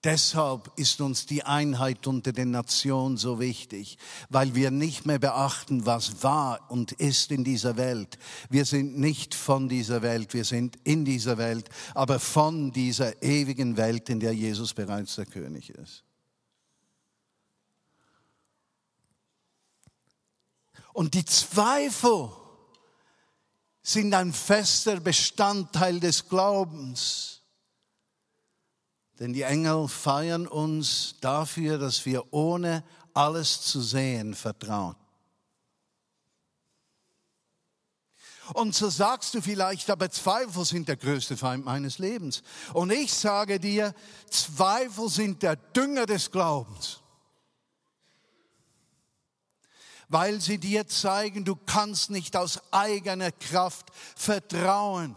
Deshalb 0.02 0.72
ist 0.76 1.02
uns 1.02 1.26
die 1.26 1.44
Einheit 1.44 2.06
unter 2.06 2.32
den 2.32 2.50
Nationen 2.52 3.18
so 3.18 3.38
wichtig, 3.38 3.98
weil 4.30 4.54
wir 4.54 4.70
nicht 4.70 5.04
mehr 5.04 5.18
beachten, 5.18 5.84
was 5.84 6.22
war 6.22 6.70
und 6.70 6.92
ist 6.92 7.30
in 7.30 7.44
dieser 7.44 7.76
Welt. 7.76 8.18
Wir 8.48 8.64
sind 8.64 8.98
nicht 8.98 9.34
von 9.34 9.68
dieser 9.68 10.00
Welt, 10.00 10.32
wir 10.32 10.44
sind 10.44 10.78
in 10.84 11.04
dieser 11.04 11.36
Welt, 11.36 11.68
aber 11.94 12.18
von 12.18 12.72
dieser 12.72 13.22
ewigen 13.22 13.76
Welt, 13.76 14.08
in 14.08 14.20
der 14.20 14.32
Jesus 14.32 14.72
bereits 14.72 15.16
der 15.16 15.26
König 15.26 15.68
ist. 15.68 16.02
Und 20.94 21.14
die 21.14 21.24
Zweifel 21.24 22.30
sind 23.82 24.14
ein 24.14 24.32
fester 24.32 25.00
Bestandteil 25.00 25.98
des 25.98 26.28
Glaubens. 26.28 27.42
Denn 29.18 29.32
die 29.32 29.42
Engel 29.42 29.88
feiern 29.88 30.46
uns 30.46 31.16
dafür, 31.20 31.78
dass 31.78 32.06
wir 32.06 32.32
ohne 32.32 32.84
alles 33.12 33.62
zu 33.62 33.80
sehen 33.80 34.34
vertrauen. 34.34 34.94
Und 38.52 38.74
so 38.76 38.88
sagst 38.88 39.34
du 39.34 39.42
vielleicht, 39.42 39.90
aber 39.90 40.10
Zweifel 40.10 40.64
sind 40.64 40.86
der 40.86 40.96
größte 40.96 41.36
Feind 41.36 41.64
meines 41.64 41.98
Lebens. 41.98 42.44
Und 42.72 42.92
ich 42.92 43.12
sage 43.12 43.58
dir, 43.58 43.94
Zweifel 44.30 45.08
sind 45.08 45.42
der 45.42 45.56
Dünger 45.56 46.06
des 46.06 46.30
Glaubens. 46.30 47.00
Weil 50.08 50.40
sie 50.40 50.58
dir 50.58 50.86
zeigen, 50.86 51.44
du 51.44 51.56
kannst 51.56 52.10
nicht 52.10 52.36
aus 52.36 52.60
eigener 52.72 53.32
Kraft 53.32 53.86
vertrauen. 54.16 55.16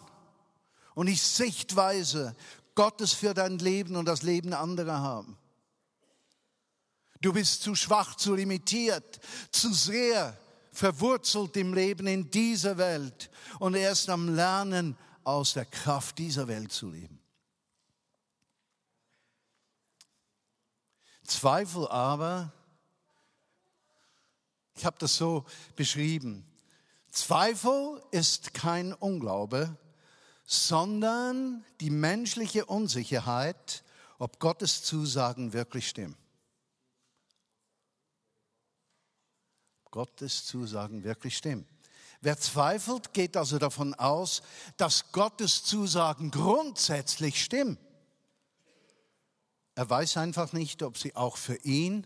und 0.96 1.06
die 1.06 1.16
Sichtweise 1.16 2.36
Gottes 2.74 3.14
für 3.14 3.34
dein 3.34 3.60
Leben 3.60 3.96
und 3.96 4.06
das 4.06 4.24
Leben 4.24 4.54
anderer 4.54 5.00
haben. 5.00 5.38
Du 7.22 7.34
bist 7.34 7.62
zu 7.62 7.76
schwach, 7.76 8.16
zu 8.16 8.36
limitiert, 8.36 9.20
zu 9.52 9.74
sehr 9.74 10.38
verwurzelt 10.72 11.58
im 11.58 11.74
Leben 11.74 12.08
in 12.08 12.30
dieser 12.30 12.78
Welt 12.78 13.30
und 13.60 13.74
erst 13.74 14.10
am 14.10 14.36
Lernen, 14.36 14.96
aus 15.24 15.54
der 15.54 15.66
Kraft 15.66 16.20
dieser 16.20 16.48
Welt 16.48 16.72
zu 16.72 16.90
leben. 16.90 17.20
Zweifel 21.26 21.86
aber, 21.90 22.54
ich 24.78 24.86
habe 24.86 24.98
das 25.00 25.16
so 25.16 25.46
beschrieben, 25.76 26.46
Zweifel 27.12 28.02
ist 28.12 28.54
kein 28.54 28.94
Unglaube, 28.94 29.76
sondern 30.46 31.66
die 31.82 31.90
menschliche 31.90 32.66
Unsicherheit, 32.66 33.84
ob 34.20 34.40
Gottes 34.40 34.84
Zusagen 34.84 35.52
wirklich 35.54 35.90
stimmen. 35.90 36.16
Gottes 39.90 40.46
Zusagen 40.46 41.04
wirklich 41.04 41.38
stimmen. 41.38 41.68
Wer 42.22 42.38
zweifelt, 42.38 43.14
geht 43.14 43.36
also 43.36 43.58
davon 43.58 43.94
aus, 43.96 44.44
dass 44.76 45.12
Gottes 45.12 45.64
Zusagen 45.64 46.30
grundsätzlich 46.30 47.44
stimmen. 47.44 47.78
Er 49.74 49.90
weiß 49.90 50.18
einfach 50.18 50.54
nicht, 50.54 50.84
ob 50.84 50.98
sie 50.98 51.16
auch 51.16 51.38
für 51.38 51.56
ihn 51.64 52.06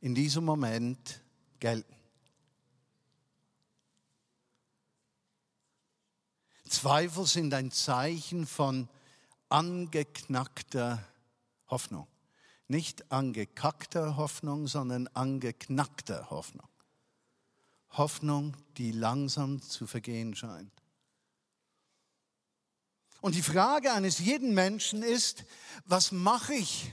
in 0.00 0.14
diesem 0.14 0.44
Moment 0.44 1.23
gelten. 1.64 1.96
Zweifel 6.68 7.24
sind 7.24 7.54
ein 7.54 7.70
Zeichen 7.70 8.46
von 8.46 8.86
angeknackter 9.48 11.02
Hoffnung. 11.68 12.06
Nicht 12.68 13.10
angekackter 13.10 14.18
Hoffnung, 14.18 14.66
sondern 14.66 15.06
angeknackter 15.08 16.28
Hoffnung. 16.28 16.68
Hoffnung, 17.92 18.54
die 18.76 18.92
langsam 18.92 19.62
zu 19.62 19.86
vergehen 19.86 20.36
scheint. 20.36 20.82
Und 23.22 23.36
die 23.36 23.42
Frage 23.42 23.90
eines 23.94 24.18
jeden 24.18 24.52
Menschen 24.52 25.02
ist, 25.02 25.46
was 25.86 26.12
mache 26.12 26.52
ich? 26.52 26.92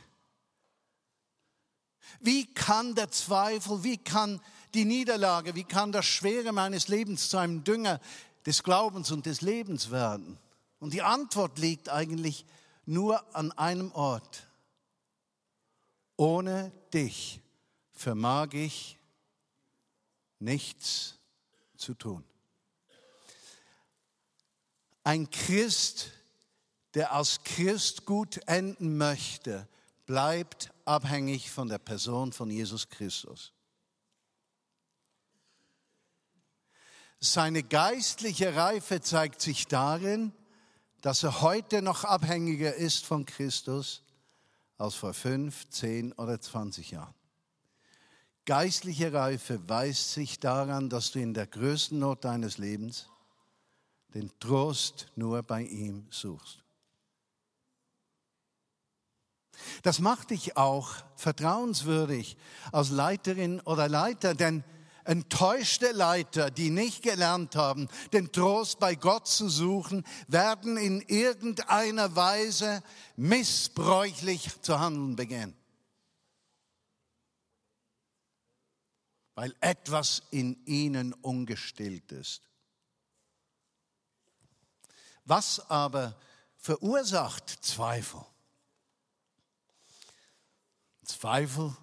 Wie 2.21 2.45
kann 2.53 2.95
der 2.95 3.12
Zweifel, 3.12 3.84
wie 3.84 3.97
kann 3.97 4.39
die 4.75 4.86
Niederlage, 4.86 5.55
wie 5.55 5.63
kann 5.63 5.91
das 5.91 6.05
Schwere 6.05 6.51
meines 6.51 6.88
Lebens 6.88 7.29
zu 7.29 7.38
einem 7.38 7.63
Dünger 7.63 7.99
des 8.45 8.63
Glaubens 8.63 9.12
und 9.12 9.25
des 9.25 9.41
Lebens 9.41 9.91
werden? 9.91 10.38
Und 10.79 10.93
die 10.93 11.01
Antwort 11.01 11.60
liegt 11.60 11.89
eigentlich 11.89 12.45
nur 12.86 13.36
an 13.36 13.51
einem 13.51 13.91
Ort. 13.91 14.47
Ohne 16.17 16.71
dich 16.93 17.39
vermag 17.93 18.53
ich 18.53 18.97
nichts 20.39 21.17
zu 21.77 21.93
tun. 21.93 22.23
Ein 25.03 25.29
Christ, 25.29 26.12
der 26.93 27.13
als 27.13 27.43
Christ 27.43 28.05
gut 28.05 28.39
enden 28.47 28.97
möchte, 28.97 29.67
bleibt 30.05 30.71
abhängig 30.86 31.49
von 31.49 31.69
der 31.69 31.79
Person 31.79 32.34
von 32.34 32.49
Jesus 32.49 32.89
Christus. 32.89 33.53
Seine 37.23 37.62
geistliche 37.62 38.55
Reife 38.55 38.99
zeigt 38.99 39.41
sich 39.41 39.67
darin, 39.67 40.34
dass 41.01 41.21
er 41.21 41.41
heute 41.41 41.84
noch 41.84 42.03
abhängiger 42.03 42.73
ist 42.73 43.05
von 43.05 43.27
Christus 43.27 44.01
als 44.79 44.95
vor 44.95 45.13
fünf, 45.13 45.69
zehn 45.69 46.13
oder 46.13 46.41
zwanzig 46.41 46.89
Jahren. 46.91 47.13
Geistliche 48.45 49.13
Reife 49.13 49.69
weist 49.69 50.13
sich 50.13 50.39
daran, 50.39 50.89
dass 50.89 51.12
du 51.12 51.19
in 51.19 51.36
der 51.36 51.45
größten 51.45 51.99
Not 51.99 52.25
deines 52.25 52.57
Lebens 52.57 53.07
den 54.15 54.31
Trost 54.39 55.12
nur 55.15 55.43
bei 55.43 55.62
ihm 55.62 56.07
suchst. 56.10 56.57
Das 59.84 59.99
macht 59.99 60.31
dich 60.31 60.57
auch 60.57 60.89
vertrauenswürdig 61.15 62.36
als 62.71 62.89
Leiterin 62.89 63.60
oder 63.60 63.88
Leiter, 63.88 64.34
denn 64.34 64.63
enttäuschte 65.04 65.92
Leiter, 65.92 66.52
die 66.52 66.70
nicht 66.70 67.04
gelernt 67.04 67.56
haben, 67.56 67.88
den 68.14 68.32
Trost 68.32 68.80
bei 68.80 68.96
Gott 68.96 69.28
zu 69.28 69.50
suchen, 69.50 70.06
werden 70.28 70.78
in 70.78 71.02
irgendeiner 71.02 72.16
Weise 72.16 72.84
missbräuchlich 73.16 74.62
zu 74.62 74.80
handeln 74.80 75.16
beginnen. 75.16 75.56
weil 79.42 79.56
etwas 79.60 80.22
in 80.30 80.64
ihnen 80.66 81.14
ungestillt 81.14 82.12
ist. 82.12 82.48
Was 85.26 85.70
aber 85.70 86.16
verursacht 86.58 87.50
Zweifel? 87.50 88.24
Zweifel 91.04 91.76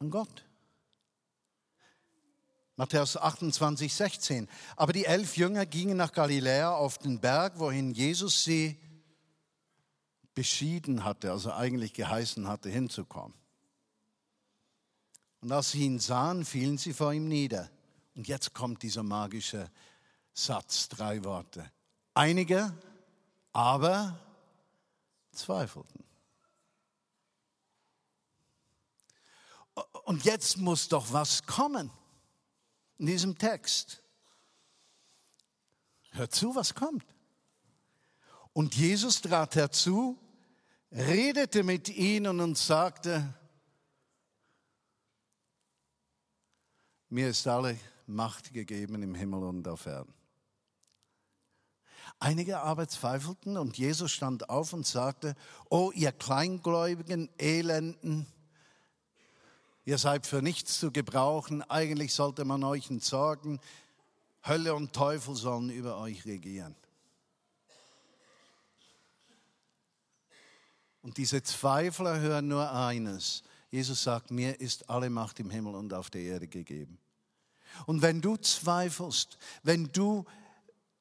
an 0.00 0.10
Gott. 0.10 0.44
Matthäus 2.76 3.16
28, 3.16 3.94
16. 3.94 4.48
Aber 4.76 4.92
die 4.92 5.04
elf 5.04 5.36
Jünger 5.36 5.64
gingen 5.64 5.96
nach 5.96 6.12
Galiläa 6.12 6.74
auf 6.74 6.98
den 6.98 7.20
Berg, 7.20 7.58
wohin 7.58 7.92
Jesus 7.92 8.42
sie 8.42 8.78
beschieden 10.34 11.04
hatte, 11.04 11.30
also 11.30 11.52
eigentlich 11.52 11.92
geheißen 11.92 12.48
hatte, 12.48 12.68
hinzukommen. 12.68 13.36
Und 15.40 15.52
als 15.52 15.70
sie 15.70 15.82
ihn 15.82 16.00
sahen, 16.00 16.44
fielen 16.44 16.78
sie 16.78 16.92
vor 16.92 17.12
ihm 17.12 17.28
nieder. 17.28 17.70
Und 18.16 18.26
jetzt 18.26 18.54
kommt 18.54 18.82
dieser 18.82 19.04
magische 19.04 19.70
Satz, 20.32 20.88
drei 20.88 21.22
Worte. 21.22 21.70
Einige 22.14 22.76
aber 23.52 24.18
zweifelten. 25.30 26.04
Und 30.04 30.24
jetzt 30.24 30.58
muss 30.58 30.88
doch 30.88 31.12
was 31.12 31.46
kommen 31.46 31.90
in 33.04 33.08
diesem 33.08 33.36
Text. 33.36 34.02
Hört 36.12 36.34
zu, 36.34 36.54
was 36.54 36.74
kommt. 36.74 37.04
Und 38.54 38.74
Jesus 38.74 39.20
trat 39.20 39.56
herzu, 39.56 40.18
redete 40.90 41.64
mit 41.64 41.90
ihnen 41.90 42.40
und 42.40 42.56
sagte, 42.56 43.34
Mir 47.10 47.28
ist 47.28 47.46
alle 47.46 47.78
Macht 48.06 48.54
gegeben 48.54 49.02
im 49.02 49.14
Himmel 49.14 49.44
und 49.44 49.68
auf 49.68 49.84
Erden. 49.84 50.14
Einige 52.18 52.60
aber 52.60 52.88
zweifelten 52.88 53.58
und 53.58 53.76
Jesus 53.76 54.12
stand 54.12 54.48
auf 54.48 54.72
und 54.72 54.86
sagte, 54.86 55.36
oh 55.68 55.92
ihr 55.94 56.10
Kleingläubigen, 56.10 57.28
Elenden, 57.38 58.26
ihr 59.84 59.98
seid 59.98 60.26
für 60.26 60.42
nichts 60.42 60.78
zu 60.78 60.90
gebrauchen, 60.90 61.62
eigentlich 61.62 62.14
sollte 62.14 62.44
man 62.44 62.64
euch 62.64 62.90
entsorgen, 62.90 63.60
Hölle 64.46 64.74
und 64.74 64.92
Teufel 64.92 65.34
sollen 65.34 65.70
über 65.70 65.98
euch 65.98 66.24
regieren. 66.26 66.74
Und 71.02 71.18
diese 71.18 71.42
Zweifler 71.42 72.18
hören 72.18 72.48
nur 72.48 72.70
eines. 72.72 73.42
Jesus 73.70 74.02
sagt, 74.02 74.30
mir 74.30 74.60
ist 74.60 74.88
alle 74.88 75.10
Macht 75.10 75.38
im 75.40 75.50
Himmel 75.50 75.74
und 75.74 75.92
auf 75.92 76.08
der 76.08 76.22
Erde 76.22 76.48
gegeben. 76.48 76.98
Und 77.86 78.02
wenn 78.02 78.20
du 78.20 78.36
zweifelst, 78.36 79.36
wenn 79.62 79.90
du 79.92 80.24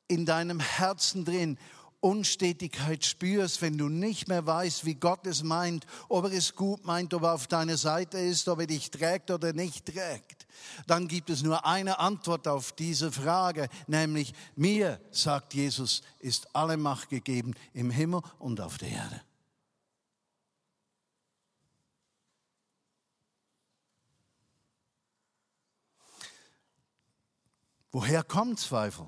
in 0.08 0.26
deinem 0.26 0.60
Herzen 0.60 1.24
drin 1.24 1.58
Unstetigkeit 2.04 3.06
spürst, 3.06 3.62
wenn 3.62 3.78
du 3.78 3.88
nicht 3.88 4.28
mehr 4.28 4.46
weißt, 4.46 4.84
wie 4.84 4.96
Gott 4.96 5.26
es 5.26 5.42
meint, 5.42 5.86
ob 6.10 6.26
er 6.26 6.34
es 6.34 6.54
gut 6.54 6.86
meint, 6.86 7.14
ob 7.14 7.24
er 7.24 7.34
auf 7.34 7.48
deiner 7.48 7.78
Seite 7.78 8.18
ist, 8.18 8.50
ob 8.50 8.60
er 8.60 8.68
dich 8.68 8.92
trägt 8.92 9.32
oder 9.32 9.54
nicht 9.54 9.86
trägt, 9.86 10.46
dann 10.86 11.08
gibt 11.08 11.30
es 11.30 11.44
nur 11.44 11.66
eine 11.66 12.00
Antwort 12.00 12.46
auf 12.48 12.74
diese 12.74 13.10
Frage, 13.10 13.70
nämlich 13.88 14.34
mir, 14.58 15.00
sagt 15.12 15.54
Jesus, 15.54 16.02
ist 16.20 16.54
alle 16.54 16.76
Macht 16.76 17.08
gegeben 17.08 17.54
im 17.74 17.90
Himmel 17.90 18.22
und 18.38 18.60
auf 18.60 18.78
der 18.78 18.90
Erde. 18.90 19.22
Woher 27.94 28.24
kommen 28.24 28.58
Zweifel? 28.58 29.08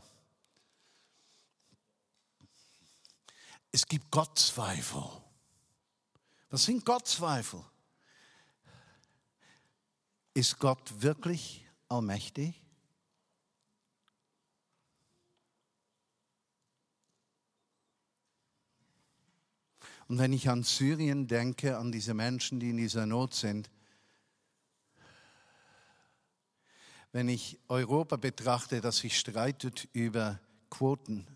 Es 3.75 3.85
gibt 3.85 4.09
Gottzweifel. 4.09 5.03
Was 6.49 6.63
sind 6.63 6.85
Gottzweifel? 6.85 7.61
Ist 10.33 10.59
Gott 10.59 11.01
wirklich 11.01 11.67
allmächtig? 11.89 12.63
Und 20.07 20.19
wenn 20.19 20.31
ich 20.31 20.47
an 20.47 20.63
Syrien 20.63 21.27
denke, 21.27 21.77
an 21.77 21.91
diese 21.91 22.13
Menschen, 22.13 22.61
die 22.61 22.69
in 22.69 22.77
dieser 22.77 23.05
Not 23.05 23.33
sind, 23.33 23.69
wenn 27.11 27.27
ich 27.27 27.59
Europa 27.67 28.15
betrachte, 28.15 28.79
das 28.79 28.99
sich 28.99 29.19
streitet 29.19 29.89
über 29.91 30.39
Quoten, 30.69 31.34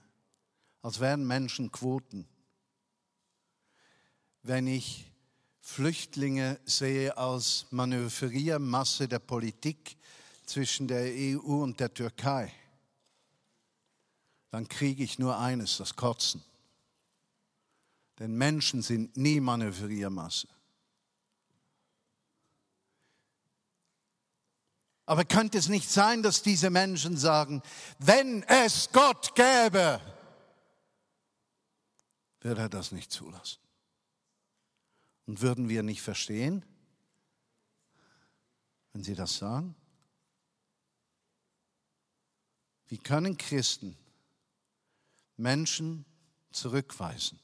als 0.82 1.00
wären 1.00 1.26
Menschen 1.26 1.72
Quoten, 1.72 2.28
wenn 4.44 4.68
ich 4.68 5.06
Flüchtlinge 5.60 6.60
sehe 6.66 7.16
als 7.18 7.68
Manövriermasse 7.70 9.08
der 9.08 9.20
Politik 9.20 9.98
zwischen 10.46 10.88
der 10.88 11.12
EU 11.14 11.62
und 11.62 11.80
der 11.80 11.94
Türkei, 11.94 12.52
dann 14.50 14.68
kriege 14.68 15.04
ich 15.04 15.20
nur 15.20 15.38
eines, 15.38 15.78
das 15.78 15.96
Kotzen. 15.96 16.44
Denn 18.18 18.36
Menschen 18.36 18.82
sind 18.82 19.16
nie 19.16 19.40
Manövriermasse. 19.40 20.48
Aber 25.06 25.26
könnte 25.26 25.58
es 25.58 25.70
nicht 25.70 25.90
sein, 25.90 26.24
dass 26.24 26.42
diese 26.42 26.70
Menschen 26.70 27.18
sagen, 27.18 27.62
wenn 27.98 28.44
es 28.44 28.90
Gott 28.92 29.34
gäbe, 29.36 30.00
würde 32.42 32.62
er 32.62 32.70
das 32.70 32.92
nicht 32.92 33.12
zulassen? 33.12 33.60
Und 35.26 35.42
würden 35.42 35.70
wir 35.70 35.84
nicht 35.84 36.02
verstehen, 36.02 36.66
wenn 38.94 39.04
sie 39.04 39.16
das 39.16 39.38
sagen? 39.38 39.76
Wie 42.88 42.98
können 42.98 43.38
Christen 43.38 43.96
Menschen 45.38 46.06
zurückweisen 46.52 47.40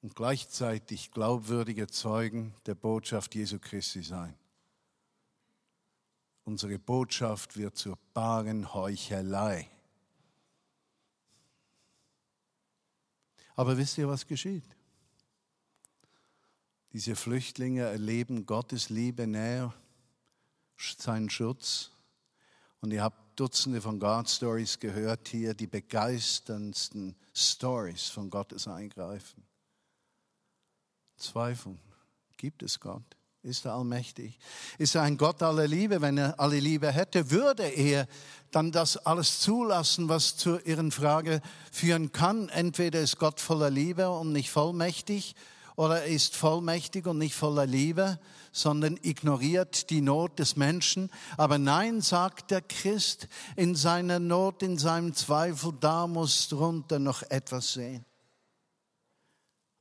und 0.00 0.16
gleichzeitig 0.16 1.10
glaubwürdige 1.10 1.86
Zeugen 1.86 2.54
der 2.64 2.74
Botschaft 2.74 3.34
Jesu 3.34 3.58
Christi 3.58 4.02
sein? 4.02 4.34
Unsere 6.44 6.78
Botschaft 6.78 7.56
wird 7.56 7.76
zur 7.76 7.98
baren 8.14 8.72
Heuchelei. 8.74 9.70
Aber 13.54 13.76
wisst 13.76 13.98
ihr, 13.98 14.08
was 14.08 14.26
geschieht? 14.26 14.64
Diese 16.92 17.16
Flüchtlinge 17.16 17.82
erleben 17.82 18.44
Gottes 18.44 18.90
Liebe 18.90 19.26
näher, 19.26 19.72
seinen 20.76 21.30
Schutz. 21.30 21.90
Und 22.80 22.90
ihr 22.92 23.02
habt 23.02 23.38
Dutzende 23.38 23.80
von 23.80 23.98
God 23.98 24.28
Stories 24.28 24.78
gehört 24.78 25.28
hier, 25.28 25.54
die 25.54 25.66
begeisterndsten 25.66 27.16
Stories 27.34 28.08
von 28.08 28.28
Gottes 28.28 28.68
Eingreifen. 28.68 29.42
Zweifeln. 31.16 31.80
Gibt 32.36 32.62
es 32.62 32.78
Gott? 32.78 33.16
Ist 33.44 33.64
er 33.64 33.74
allmächtig? 33.74 34.38
Ist 34.78 34.94
er 34.94 35.02
ein 35.02 35.16
Gott 35.16 35.42
aller 35.42 35.66
Liebe? 35.66 36.00
Wenn 36.00 36.16
er 36.16 36.38
alle 36.38 36.60
Liebe 36.60 36.92
hätte, 36.92 37.32
würde 37.32 37.64
er 37.64 38.06
dann 38.52 38.70
das 38.70 38.96
alles 38.96 39.40
zulassen, 39.40 40.08
was 40.08 40.36
zu 40.36 40.60
Ihren 40.60 40.92
Frage 40.92 41.40
führen 41.72 42.12
kann. 42.12 42.48
Entweder 42.50 43.00
ist 43.00 43.18
Gott 43.18 43.40
voller 43.40 43.70
Liebe 43.70 44.10
und 44.10 44.30
nicht 44.30 44.50
vollmächtig 44.50 45.34
oder 45.74 46.02
er 46.02 46.06
ist 46.06 46.36
vollmächtig 46.36 47.06
und 47.06 47.18
nicht 47.18 47.34
voller 47.34 47.66
Liebe, 47.66 48.20
sondern 48.52 48.96
ignoriert 49.02 49.90
die 49.90 50.02
Not 50.02 50.38
des 50.38 50.54
Menschen. 50.54 51.10
Aber 51.36 51.58
nein, 51.58 52.00
sagt 52.00 52.52
der 52.52 52.60
Christ, 52.60 53.26
in 53.56 53.74
seiner 53.74 54.20
Not, 54.20 54.62
in 54.62 54.78
seinem 54.78 55.14
Zweifel, 55.14 55.72
da 55.80 56.06
muss 56.06 56.48
drunter 56.48 57.00
noch 57.00 57.22
etwas 57.24 57.72
sehen. 57.72 58.04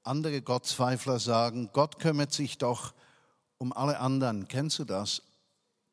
Andere 0.02 0.42
Gottzweifler 0.42 1.20
sagen, 1.20 1.70
Gott 1.74 2.00
kümmert 2.00 2.34
sich 2.34 2.58
doch 2.58 2.94
um 2.94 3.11
alle 3.72 4.00
anderen. 4.00 4.48
Kennst 4.48 4.80
du 4.80 4.86
das? 4.86 5.22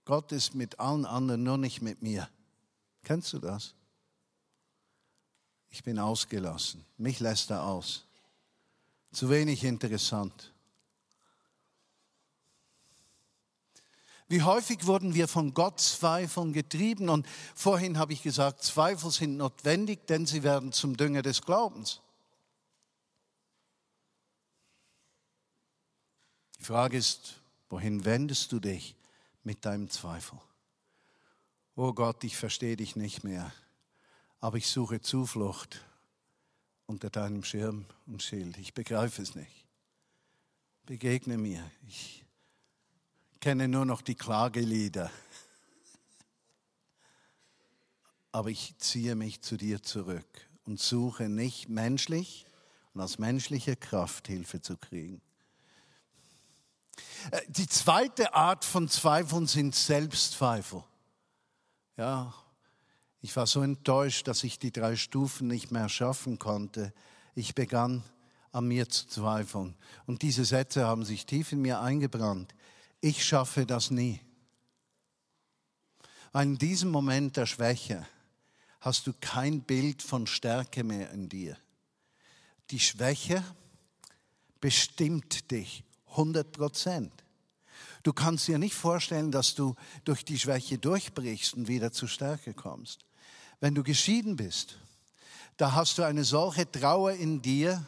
Gott 0.06 0.32
ist 0.32 0.54
mit 0.54 0.80
allen 0.80 1.04
anderen, 1.04 1.42
nur 1.42 1.58
nicht 1.58 1.82
mit 1.82 2.00
mir. 2.00 2.28
Kennst 3.02 3.32
du 3.34 3.38
das? 3.38 3.74
Ich 5.68 5.84
bin 5.84 5.98
ausgelassen. 5.98 6.84
Mich 6.96 7.20
lässt 7.20 7.50
er 7.50 7.64
aus. 7.64 8.06
Zu 9.12 9.28
wenig 9.28 9.64
interessant. 9.64 10.52
Wie 14.28 14.42
häufig 14.42 14.86
wurden 14.86 15.14
wir 15.14 15.26
von 15.26 15.54
Gott 15.54 15.80
Zweifeln 15.80 16.52
getrieben? 16.52 17.08
Und 17.08 17.26
vorhin 17.54 17.98
habe 17.98 18.12
ich 18.12 18.22
gesagt, 18.22 18.62
Zweifel 18.62 19.10
sind 19.10 19.38
notwendig, 19.38 20.06
denn 20.06 20.26
sie 20.26 20.42
werden 20.42 20.72
zum 20.72 20.96
Dünger 20.96 21.22
des 21.22 21.42
Glaubens. 21.42 22.00
Die 26.58 26.64
Frage 26.64 26.98
ist, 26.98 27.36
Wohin 27.68 28.04
wendest 28.04 28.52
du 28.52 28.60
dich 28.60 28.96
mit 29.44 29.64
deinem 29.64 29.90
Zweifel? 29.90 30.38
Oh 31.76 31.92
Gott, 31.92 32.24
ich 32.24 32.36
verstehe 32.36 32.76
dich 32.76 32.96
nicht 32.96 33.24
mehr, 33.24 33.52
aber 34.40 34.56
ich 34.56 34.68
suche 34.68 35.00
Zuflucht 35.00 35.84
unter 36.86 37.10
deinem 37.10 37.44
Schirm 37.44 37.84
und 38.06 38.22
Schild. 38.22 38.56
Ich 38.58 38.74
begreife 38.74 39.22
es 39.22 39.34
nicht. 39.34 39.66
Begegne 40.86 41.36
mir. 41.36 41.70
Ich 41.86 42.24
kenne 43.40 43.68
nur 43.68 43.84
noch 43.84 44.00
die 44.00 44.14
Klagelieder. 44.14 45.10
Aber 48.32 48.50
ich 48.50 48.76
ziehe 48.78 49.14
mich 49.14 49.42
zu 49.42 49.56
dir 49.56 49.82
zurück 49.82 50.48
und 50.64 50.80
suche 50.80 51.28
nicht 51.28 51.68
menschlich 51.68 52.46
und 52.94 53.00
aus 53.00 53.18
menschlicher 53.18 53.76
Kraft 53.76 54.28
Hilfe 54.28 54.60
zu 54.60 54.76
kriegen, 54.76 55.20
die 57.48 57.66
zweite 57.66 58.34
Art 58.34 58.64
von 58.64 58.88
Zweifeln 58.88 59.46
sind 59.46 59.74
Selbstzweifel. 59.74 60.84
Ja, 61.96 62.32
ich 63.20 63.34
war 63.36 63.46
so 63.46 63.62
enttäuscht, 63.62 64.28
dass 64.28 64.44
ich 64.44 64.58
die 64.58 64.72
drei 64.72 64.96
Stufen 64.96 65.48
nicht 65.48 65.70
mehr 65.70 65.88
schaffen 65.88 66.38
konnte. 66.38 66.92
Ich 67.34 67.54
begann 67.54 68.02
an 68.52 68.66
mir 68.68 68.88
zu 68.88 69.06
zweifeln. 69.08 69.76
Und 70.06 70.22
diese 70.22 70.44
Sätze 70.44 70.86
haben 70.86 71.04
sich 71.04 71.26
tief 71.26 71.52
in 71.52 71.60
mir 71.60 71.80
eingebrannt. 71.80 72.54
Ich 73.00 73.24
schaffe 73.24 73.66
das 73.66 73.90
nie. 73.90 74.20
Weil 76.32 76.46
in 76.46 76.58
diesem 76.58 76.90
Moment 76.90 77.36
der 77.36 77.46
Schwäche 77.46 78.06
hast 78.80 79.06
du 79.06 79.12
kein 79.20 79.62
Bild 79.62 80.02
von 80.02 80.26
Stärke 80.26 80.84
mehr 80.84 81.10
in 81.10 81.28
dir. 81.28 81.56
Die 82.70 82.80
Schwäche 82.80 83.42
bestimmt 84.60 85.50
dich 85.50 85.84
100 86.10 86.52
Prozent. 86.52 87.12
Du 88.02 88.12
kannst 88.12 88.48
dir 88.48 88.58
nicht 88.58 88.74
vorstellen, 88.74 89.30
dass 89.30 89.54
du 89.54 89.74
durch 90.04 90.24
die 90.24 90.38
Schwäche 90.38 90.78
durchbrichst 90.78 91.54
und 91.54 91.68
wieder 91.68 91.92
zur 91.92 92.08
Stärke 92.08 92.54
kommst. 92.54 93.04
Wenn 93.60 93.74
du 93.74 93.82
geschieden 93.82 94.36
bist, 94.36 94.78
da 95.56 95.72
hast 95.72 95.98
du 95.98 96.04
eine 96.04 96.24
solche 96.24 96.70
Trauer 96.70 97.12
in 97.12 97.42
dir, 97.42 97.84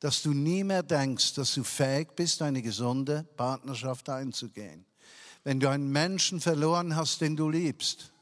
dass 0.00 0.22
du 0.22 0.32
nie 0.32 0.64
mehr 0.64 0.82
denkst, 0.82 1.34
dass 1.34 1.54
du 1.54 1.62
fähig 1.62 2.08
bist, 2.16 2.40
eine 2.40 2.62
gesunde 2.62 3.24
Partnerschaft 3.36 4.08
einzugehen. 4.08 4.86
Wenn 5.44 5.60
du 5.60 5.68
einen 5.68 5.90
Menschen 5.90 6.40
verloren 6.40 6.96
hast, 6.96 7.20
den 7.20 7.36
du 7.36 7.50
liebst, 7.50 8.12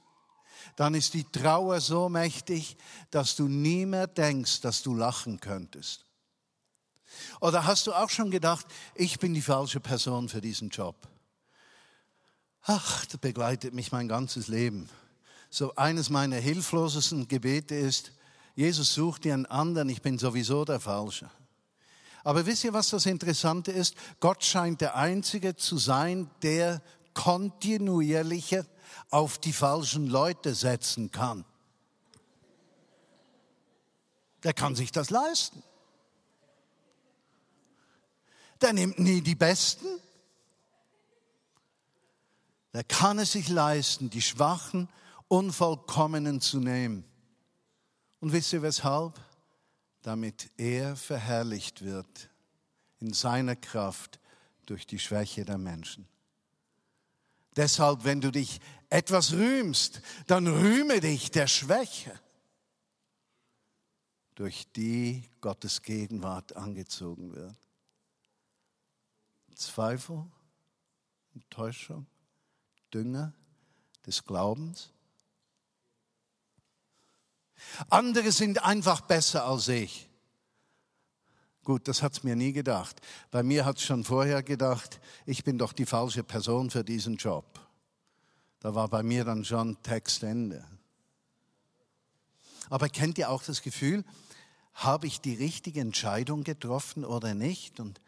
dann 0.74 0.94
ist 0.94 1.14
die 1.14 1.24
Trauer 1.24 1.80
so 1.80 2.08
mächtig, 2.08 2.76
dass 3.10 3.36
du 3.36 3.48
nie 3.48 3.86
mehr 3.86 4.06
denkst, 4.06 4.60
dass 4.60 4.82
du 4.82 4.94
lachen 4.94 5.40
könntest. 5.40 6.07
Oder 7.40 7.66
hast 7.66 7.86
du 7.86 7.92
auch 7.92 8.10
schon 8.10 8.30
gedacht, 8.30 8.66
ich 8.94 9.18
bin 9.18 9.34
die 9.34 9.42
falsche 9.42 9.80
Person 9.80 10.28
für 10.28 10.40
diesen 10.40 10.70
Job? 10.70 10.96
Ach, 12.62 13.06
das 13.06 13.18
begleitet 13.18 13.74
mich 13.74 13.92
mein 13.92 14.08
ganzes 14.08 14.48
Leben. 14.48 14.88
So 15.50 15.74
eines 15.76 16.10
meiner 16.10 16.36
hilflosesten 16.36 17.28
Gebete 17.28 17.74
ist, 17.74 18.12
Jesus 18.54 18.92
sucht 18.92 19.24
dir 19.24 19.34
einen 19.34 19.46
anderen, 19.46 19.88
ich 19.88 20.02
bin 20.02 20.18
sowieso 20.18 20.64
der 20.64 20.80
Falsche. 20.80 21.30
Aber 22.24 22.44
wisst 22.44 22.64
ihr, 22.64 22.72
was 22.72 22.90
das 22.90 23.06
Interessante 23.06 23.70
ist? 23.72 23.94
Gott 24.20 24.44
scheint 24.44 24.80
der 24.80 24.96
Einzige 24.96 25.56
zu 25.56 25.78
sein, 25.78 26.30
der 26.42 26.82
kontinuierlicher 27.14 28.66
auf 29.10 29.38
die 29.38 29.52
falschen 29.52 30.08
Leute 30.08 30.54
setzen 30.54 31.10
kann. 31.10 31.44
Der 34.42 34.52
kann 34.52 34.74
sich 34.74 34.92
das 34.92 35.10
leisten 35.10 35.62
der 38.60 38.72
nimmt 38.72 38.98
nie 38.98 39.20
die 39.20 39.34
Besten. 39.34 39.86
Der 42.72 42.84
kann 42.84 43.18
es 43.18 43.32
sich 43.32 43.48
leisten, 43.48 44.10
die 44.10 44.22
Schwachen, 44.22 44.88
Unvollkommenen 45.28 46.40
zu 46.40 46.58
nehmen. 46.58 47.04
Und 48.20 48.32
wisst 48.32 48.52
ihr 48.52 48.62
weshalb? 48.62 49.18
Damit 50.02 50.50
er 50.56 50.96
verherrlicht 50.96 51.82
wird 51.82 52.30
in 53.00 53.12
seiner 53.12 53.56
Kraft 53.56 54.20
durch 54.66 54.86
die 54.86 54.98
Schwäche 54.98 55.44
der 55.44 55.58
Menschen. 55.58 56.06
Deshalb, 57.56 58.04
wenn 58.04 58.20
du 58.20 58.30
dich 58.30 58.60
etwas 58.90 59.32
rühmst, 59.32 60.00
dann 60.26 60.46
rühme 60.46 61.00
dich 61.00 61.30
der 61.30 61.46
Schwäche. 61.46 62.18
durch 64.38 64.70
die 64.70 65.24
Gottes 65.40 65.82
Gegenwart 65.82 66.56
angezogen 66.56 67.34
wird. 67.34 67.56
Zweifel, 69.58 70.24
Enttäuschung, 71.34 72.06
Dünger 72.92 73.32
des 74.06 74.24
Glaubens. 74.24 74.90
Andere 77.90 78.32
sind 78.32 78.64
einfach 78.64 79.00
besser 79.00 79.44
als 79.44 79.68
ich. 79.68 80.08
Gut, 81.64 81.86
das 81.86 82.02
hat 82.02 82.12
es 82.14 82.22
mir 82.22 82.36
nie 82.36 82.52
gedacht. 82.52 83.00
Bei 83.30 83.42
mir 83.42 83.66
hat 83.66 83.76
es 83.76 83.82
schon 83.82 84.04
vorher 84.04 84.42
gedacht, 84.42 85.00
ich 85.26 85.44
bin 85.44 85.58
doch 85.58 85.72
die 85.72 85.86
falsche 85.86 86.22
Person 86.22 86.70
für 86.70 86.82
diesen 86.82 87.16
Job. 87.16 87.60
Da 88.60 88.74
war 88.74 88.88
bei 88.88 89.02
mir 89.02 89.24
dann 89.24 89.44
schon 89.44 89.80
Textende. 89.82 90.64
Aber 92.70 92.88
kennt 92.88 93.18
ihr 93.18 93.28
auch 93.28 93.42
das 93.42 93.60
Gefühl, 93.60 94.04
habe 94.72 95.06
ich 95.06 95.20
die 95.20 95.34
richtige 95.34 95.80
Entscheidung 95.80 96.44
getroffen 96.44 97.04
oder 97.04 97.34
nicht? 97.34 97.80
Und 97.80 98.00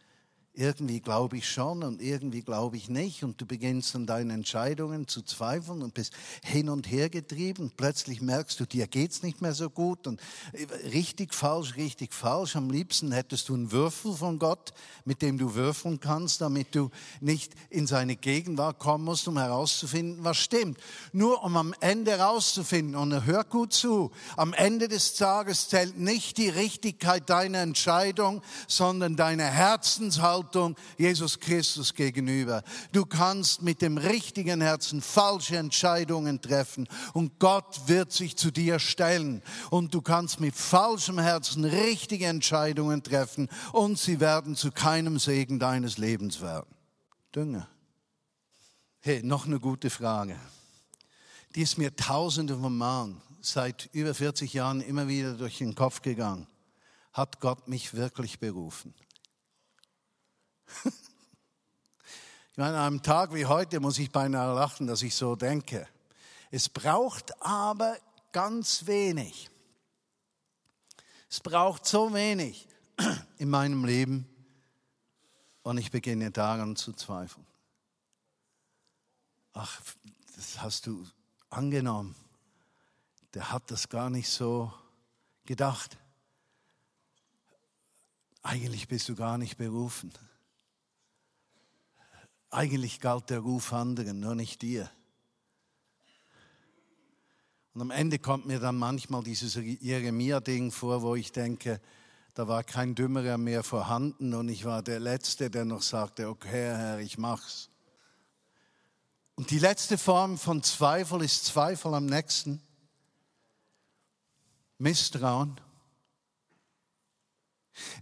irgendwie 0.61 1.01
glaube 1.01 1.39
ich 1.39 1.49
schon 1.49 1.83
und 1.83 2.03
irgendwie 2.03 2.43
glaube 2.43 2.77
ich 2.77 2.91
nicht 2.91 3.25
und 3.25 3.41
du 3.41 3.47
beginnst 3.47 3.97
an 3.97 4.07
deinen 4.07 4.29
Entscheidungen 4.29 5.09
zu 5.09 5.23
zweifeln 5.23 5.81
und 5.81 5.95
bist 5.95 6.13
hin 6.45 6.69
und 6.69 6.91
her 6.91 7.09
getrieben. 7.09 7.73
Plötzlich 7.75 8.21
merkst 8.21 8.61
du, 8.61 8.67
dir 8.67 8.87
geht's 8.87 9.23
nicht 9.23 9.41
mehr 9.41 9.55
so 9.55 9.71
gut 9.71 10.07
und 10.07 10.21
äh, 10.53 10.67
richtig 10.89 11.33
falsch, 11.33 11.77
richtig 11.77 12.13
falsch. 12.13 12.57
Am 12.57 12.69
liebsten 12.69 13.11
hättest 13.11 13.49
du 13.49 13.55
einen 13.55 13.73
Würfel 13.73 14.13
von 14.13 14.39
Gott, 14.39 14.75
mit 15.07 15.23
dem 15.23 15.39
du 15.39 15.55
würfeln 15.55 15.99
kannst, 15.99 16.43
damit 16.43 16.75
du 16.75 16.91
nicht 17.21 17.55
in 17.71 17.87
seine 17.87 18.17
Gegenwart 18.17 18.79
kommen 18.79 19.05
musst, 19.05 19.27
um 19.29 19.39
herauszufinden, 19.39 20.25
was 20.25 20.37
stimmt. 20.37 20.79
Nur 21.13 21.43
um 21.43 21.57
am 21.57 21.75
Ende 21.81 22.11
herauszufinden 22.11 22.97
und 22.97 23.25
hör 23.25 23.45
gut 23.45 23.73
zu, 23.73 24.11
am 24.37 24.53
Ende 24.53 24.89
des 24.89 25.15
Tages 25.15 25.71
zählt 25.71 25.99
nicht 25.99 26.37
die 26.37 26.51
Richtigkeit 26.51 27.31
deiner 27.31 27.61
Entscheidung, 27.61 28.43
sondern 28.69 29.17
deine 29.17 29.45
Herzenshaltung 29.45 30.50
Haltung 30.51 30.77
Jesus 30.99 31.39
Christus 31.39 31.95
gegenüber. 31.95 32.65
Du 32.91 33.07
kannst 33.07 33.63
mit 33.63 33.83
dem 33.83 33.99
richtigen 33.99 34.61
Herzen 34.61 35.01
falsche 35.01 35.57
Entscheidungen 35.57 36.41
treffen 36.41 36.89
und 37.13 37.39
Gott 37.39 37.83
wird 37.87 38.11
sich 38.13 38.37
zu 38.37 38.51
dir 38.51 38.81
stellen. 38.81 39.43
Und 39.71 39.95
du 39.95 40.03
kannst 40.03 40.41
mit 40.41 40.57
falschem 40.57 41.21
Herzen 41.21 41.65
richtige 41.65 42.27
Entscheidungen 42.27 43.05
treffen 43.05 43.49
und 43.73 43.99
sie 43.99 44.19
werden 44.19 44.57
zu 44.57 44.73
keinem 44.73 45.21
Segen 45.21 45.61
deines 45.61 45.99
Lebens 45.99 46.41
werden. 46.41 46.75
Dünger. 47.35 47.69
Hey, 48.99 49.23
noch 49.23 49.47
eine 49.47 49.61
gute 49.61 49.89
Frage. 49.89 50.37
Die 51.55 51.63
ist 51.63 51.79
mir 51.79 51.95
tausende 51.95 52.59
von 52.59 52.77
Malen 52.77 53.23
seit 53.41 53.89
über 53.93 54.15
40 54.15 54.53
Jahren 54.53 54.81
immer 54.81 55.07
wieder 55.07 55.35
durch 55.35 55.59
den 55.59 55.77
Kopf 55.77 56.03
gegangen. 56.03 56.49
Hat 57.13 57.41
Gott 57.41 57.69
mich 57.69 57.95
wirklich 57.95 58.41
berufen? 58.41 58.95
Ich 62.53 62.59
meine, 62.59 62.77
an 62.77 62.87
einem 62.87 63.03
Tag 63.03 63.33
wie 63.33 63.47
heute 63.47 63.81
muss 63.81 63.99
ich 63.99 64.11
beinahe 64.11 64.55
lachen, 64.55 64.87
dass 64.87 65.01
ich 65.03 65.15
so 65.15 65.35
denke. 65.37 65.87
Es 66.51 66.69
braucht 66.69 67.41
aber 67.41 67.97
ganz 68.33 68.87
wenig. 68.87 69.49
Es 71.31 71.41
braucht 71.41 71.87
so 71.87 72.13
wenig 72.13 72.69
in 73.39 73.49
meinem 73.49 73.85
Leben 73.85 74.29
und 75.63 75.79
ich 75.79 75.91
beginne 75.91 76.33
daran 76.33 76.75
zu 76.77 76.93
zweifeln. 76.93 77.47
Ach, 79.53 79.81
das 80.37 80.61
hast 80.61 80.87
du 80.87 81.07
angenommen. 81.51 82.15
Der 83.35 83.53
hat 83.53 83.71
das 83.71 83.89
gar 83.89 84.11
nicht 84.11 84.29
so 84.29 84.73
gedacht. 85.45 85.97
Eigentlich 88.43 88.89
bist 88.89 89.09
du 89.09 89.15
gar 89.15 89.39
nicht 89.39 89.57
berufen. 89.57 90.13
Eigentlich 92.51 93.01
galt 93.01 93.31
der 93.31 93.41
Ruf 93.41 93.73
anderen, 93.73 94.21
nur 94.21 94.35
nicht 94.35 94.63
dir. 94.63 94.91
Und 97.73 97.83
am 97.83 97.91
Ende 97.93 98.19
kommt 98.19 98.47
mir 98.47 98.59
dann 98.59 98.77
manchmal 98.77 99.23
dieses 99.23 99.55
Jeremia-Ding 99.55 100.73
vor, 100.73 101.03
wo 101.03 101.15
ich 101.15 101.31
denke, 101.31 101.81
da 102.35 102.49
war 102.49 102.65
kein 102.65 102.95
Dümmerer 102.95 103.39
mehr 103.39 103.63
vorhanden 103.63 104.35
und 104.35 104.49
ich 104.49 104.65
war 104.65 104.83
der 104.83 104.99
Letzte, 104.99 105.51
der 105.51 105.65
noch 105.65 105.83
sagte, 105.83 106.29
okay 106.29 106.75
Herr, 106.75 106.99
ich 106.99 107.19
mach's. 107.19 107.71
Und 109.37 109.51
die 109.51 109.59
letzte 109.59 109.97
Form 109.97 110.37
von 110.37 110.63
Zweifel 110.63 111.23
ist 111.23 111.45
Zweifel 111.45 111.95
am 111.95 112.07
Nächsten, 112.07 112.61
Misstrauen. 114.79 115.61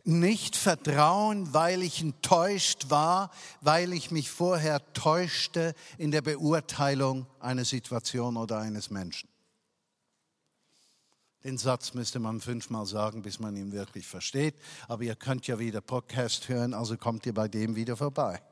Nicht 0.04 0.56
vertrauen, 0.56 1.52
weil 1.52 1.82
ich 1.82 2.00
enttäuscht 2.00 2.86
war, 2.88 3.30
weil 3.60 3.92
ich 3.92 4.10
mich 4.10 4.30
vorher 4.30 4.92
täuschte 4.92 5.74
in 5.98 6.10
der 6.10 6.22
Beurteilung 6.22 7.26
einer 7.40 7.64
Situation 7.64 8.36
oder 8.36 8.58
eines 8.58 8.90
Menschen. 8.90 9.28
Den 11.44 11.56
Satz 11.56 11.94
müsste 11.94 12.18
man 12.18 12.40
fünfmal 12.40 12.84
sagen, 12.84 13.22
bis 13.22 13.38
man 13.38 13.56
ihn 13.56 13.72
wirklich 13.72 14.06
versteht. 14.06 14.54
Aber 14.88 15.02
ihr 15.04 15.14
könnt 15.14 15.46
ja 15.46 15.58
wieder 15.58 15.80
Podcast 15.80 16.48
hören, 16.48 16.74
also 16.74 16.96
kommt 16.96 17.26
ihr 17.26 17.34
bei 17.34 17.46
dem 17.46 17.76
wieder 17.76 17.96
vorbei. 17.96 18.42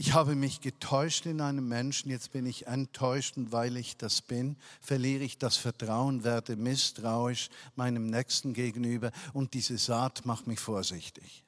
Ich 0.00 0.14
habe 0.14 0.34
mich 0.34 0.62
getäuscht 0.62 1.26
in 1.26 1.42
einem 1.42 1.68
Menschen, 1.68 2.10
jetzt 2.10 2.32
bin 2.32 2.46
ich 2.46 2.66
enttäuscht 2.66 3.36
und 3.36 3.52
weil 3.52 3.76
ich 3.76 3.98
das 3.98 4.22
bin, 4.22 4.56
verliere 4.80 5.22
ich 5.22 5.36
das 5.36 5.58
Vertrauen, 5.58 6.24
werde 6.24 6.56
misstrauisch 6.56 7.50
meinem 7.76 8.06
Nächsten 8.06 8.54
gegenüber 8.54 9.12
und 9.34 9.52
diese 9.52 9.76
Saat 9.76 10.24
macht 10.24 10.46
mich 10.46 10.58
vorsichtig. 10.58 11.44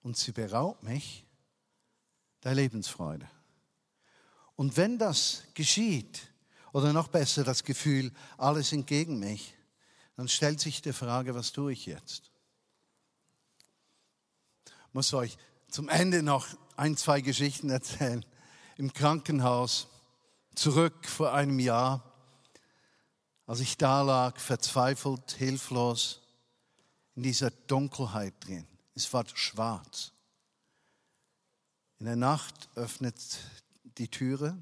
Und 0.00 0.16
sie 0.16 0.32
beraubt 0.32 0.82
mich 0.82 1.26
der 2.42 2.54
Lebensfreude. 2.54 3.28
Und 4.56 4.78
wenn 4.78 4.96
das 4.96 5.42
geschieht, 5.52 6.22
oder 6.72 6.94
noch 6.94 7.08
besser 7.08 7.44
das 7.44 7.64
Gefühl, 7.64 8.12
alles 8.38 8.70
sind 8.70 8.86
gegen 8.86 9.18
mich, 9.18 9.52
dann 10.16 10.26
stellt 10.26 10.58
sich 10.58 10.80
die 10.80 10.94
Frage, 10.94 11.34
was 11.34 11.52
tue 11.52 11.74
ich 11.74 11.84
jetzt? 11.84 12.30
Muss 14.94 15.12
euch 15.12 15.36
zum 15.70 15.88
Ende 15.88 16.22
noch 16.22 16.46
ein, 16.76 16.96
zwei 16.96 17.20
Geschichten 17.20 17.70
erzählen. 17.70 18.24
Im 18.76 18.92
Krankenhaus, 18.92 19.88
zurück 20.54 21.06
vor 21.06 21.32
einem 21.32 21.58
Jahr, 21.58 22.02
als 23.46 23.60
ich 23.60 23.76
da 23.76 24.02
lag, 24.02 24.38
verzweifelt, 24.38 25.32
hilflos, 25.32 26.20
in 27.14 27.22
dieser 27.22 27.50
Dunkelheit 27.50 28.34
drin. 28.40 28.66
Es 28.94 29.12
war 29.12 29.24
schwarz. 29.34 30.12
In 31.98 32.06
der 32.06 32.16
Nacht 32.16 32.68
öffnet 32.76 33.38
die 33.98 34.08
Türe. 34.08 34.56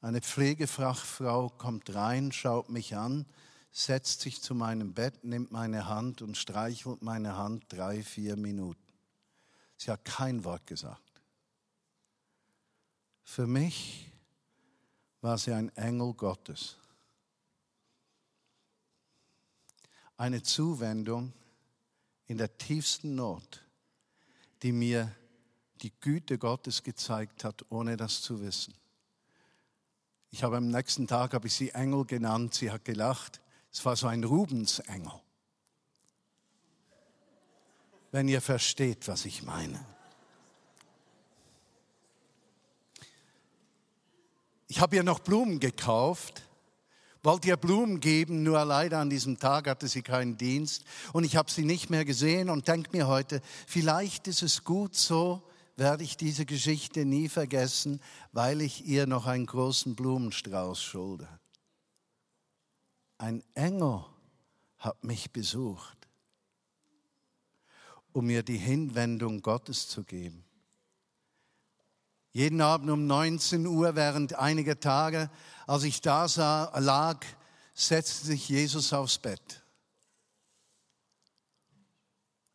Eine 0.00 0.20
Pflegefachfrau 0.20 1.50
kommt 1.50 1.94
rein, 1.94 2.32
schaut 2.32 2.70
mich 2.70 2.96
an, 2.96 3.26
setzt 3.70 4.22
sich 4.22 4.42
zu 4.42 4.54
meinem 4.54 4.94
Bett, 4.94 5.22
nimmt 5.24 5.52
meine 5.52 5.86
Hand 5.86 6.22
und 6.22 6.36
streichelt 6.36 7.02
meine 7.02 7.36
Hand 7.36 7.64
drei, 7.68 8.02
vier 8.02 8.36
Minuten. 8.36 8.79
Sie 9.80 9.90
hat 9.90 10.04
kein 10.04 10.44
Wort 10.44 10.66
gesagt. 10.66 11.22
Für 13.22 13.46
mich 13.46 14.12
war 15.22 15.38
sie 15.38 15.54
ein 15.54 15.74
Engel 15.74 16.12
Gottes. 16.12 16.76
Eine 20.18 20.42
Zuwendung 20.42 21.32
in 22.26 22.36
der 22.36 22.58
tiefsten 22.58 23.14
Not, 23.14 23.64
die 24.62 24.72
mir 24.72 25.16
die 25.80 25.92
Güte 25.98 26.36
Gottes 26.36 26.82
gezeigt 26.82 27.42
hat, 27.42 27.64
ohne 27.70 27.96
das 27.96 28.20
zu 28.20 28.42
wissen. 28.42 28.74
Ich 30.30 30.42
habe 30.42 30.58
am 30.58 30.68
nächsten 30.68 31.06
Tag 31.06 31.32
habe 31.32 31.46
ich 31.46 31.54
sie 31.54 31.70
Engel 31.70 32.04
genannt. 32.04 32.52
Sie 32.52 32.70
hat 32.70 32.84
gelacht. 32.84 33.40
Es 33.72 33.82
war 33.86 33.96
so 33.96 34.08
ein 34.08 34.24
Rubensengel 34.24 35.22
wenn 38.12 38.28
ihr 38.28 38.40
versteht, 38.40 39.08
was 39.08 39.24
ich 39.24 39.42
meine. 39.42 39.84
Ich 44.68 44.80
habe 44.80 44.96
ihr 44.96 45.02
noch 45.02 45.18
Blumen 45.20 45.58
gekauft, 45.58 46.42
wollte 47.22 47.48
ihr 47.48 47.56
Blumen 47.56 48.00
geben, 48.00 48.42
nur 48.42 48.64
leider 48.64 48.98
an 48.98 49.10
diesem 49.10 49.38
Tag 49.38 49.68
hatte 49.68 49.88
sie 49.88 50.02
keinen 50.02 50.36
Dienst 50.36 50.84
und 51.12 51.24
ich 51.24 51.36
habe 51.36 51.50
sie 51.50 51.64
nicht 51.64 51.90
mehr 51.90 52.04
gesehen 52.04 52.48
und 52.48 52.68
denke 52.68 52.96
mir 52.96 53.06
heute, 53.06 53.42
vielleicht 53.66 54.28
ist 54.28 54.42
es 54.42 54.64
gut 54.64 54.94
so, 54.94 55.42
werde 55.76 56.04
ich 56.04 56.16
diese 56.16 56.46
Geschichte 56.46 57.04
nie 57.04 57.28
vergessen, 57.28 58.00
weil 58.32 58.60
ich 58.60 58.86
ihr 58.86 59.06
noch 59.06 59.26
einen 59.26 59.46
großen 59.46 59.96
Blumenstrauß 59.96 60.80
schulde. 60.82 61.28
Ein 63.18 63.42
Engel 63.54 64.04
hat 64.78 65.04
mich 65.04 65.30
besucht 65.32 65.99
um 68.12 68.26
mir 68.26 68.42
die 68.42 68.56
Hinwendung 68.56 69.42
Gottes 69.42 69.88
zu 69.88 70.04
geben. 70.04 70.44
Jeden 72.32 72.60
Abend 72.60 72.90
um 72.90 73.06
19 73.06 73.66
Uhr 73.66 73.96
während 73.96 74.34
einiger 74.34 74.78
Tage, 74.78 75.30
als 75.66 75.82
ich 75.82 76.00
da 76.00 76.28
sah, 76.28 76.78
lag, 76.78 77.24
setzte 77.74 78.26
sich 78.26 78.48
Jesus 78.48 78.92
aufs 78.92 79.18
Bett. 79.18 79.62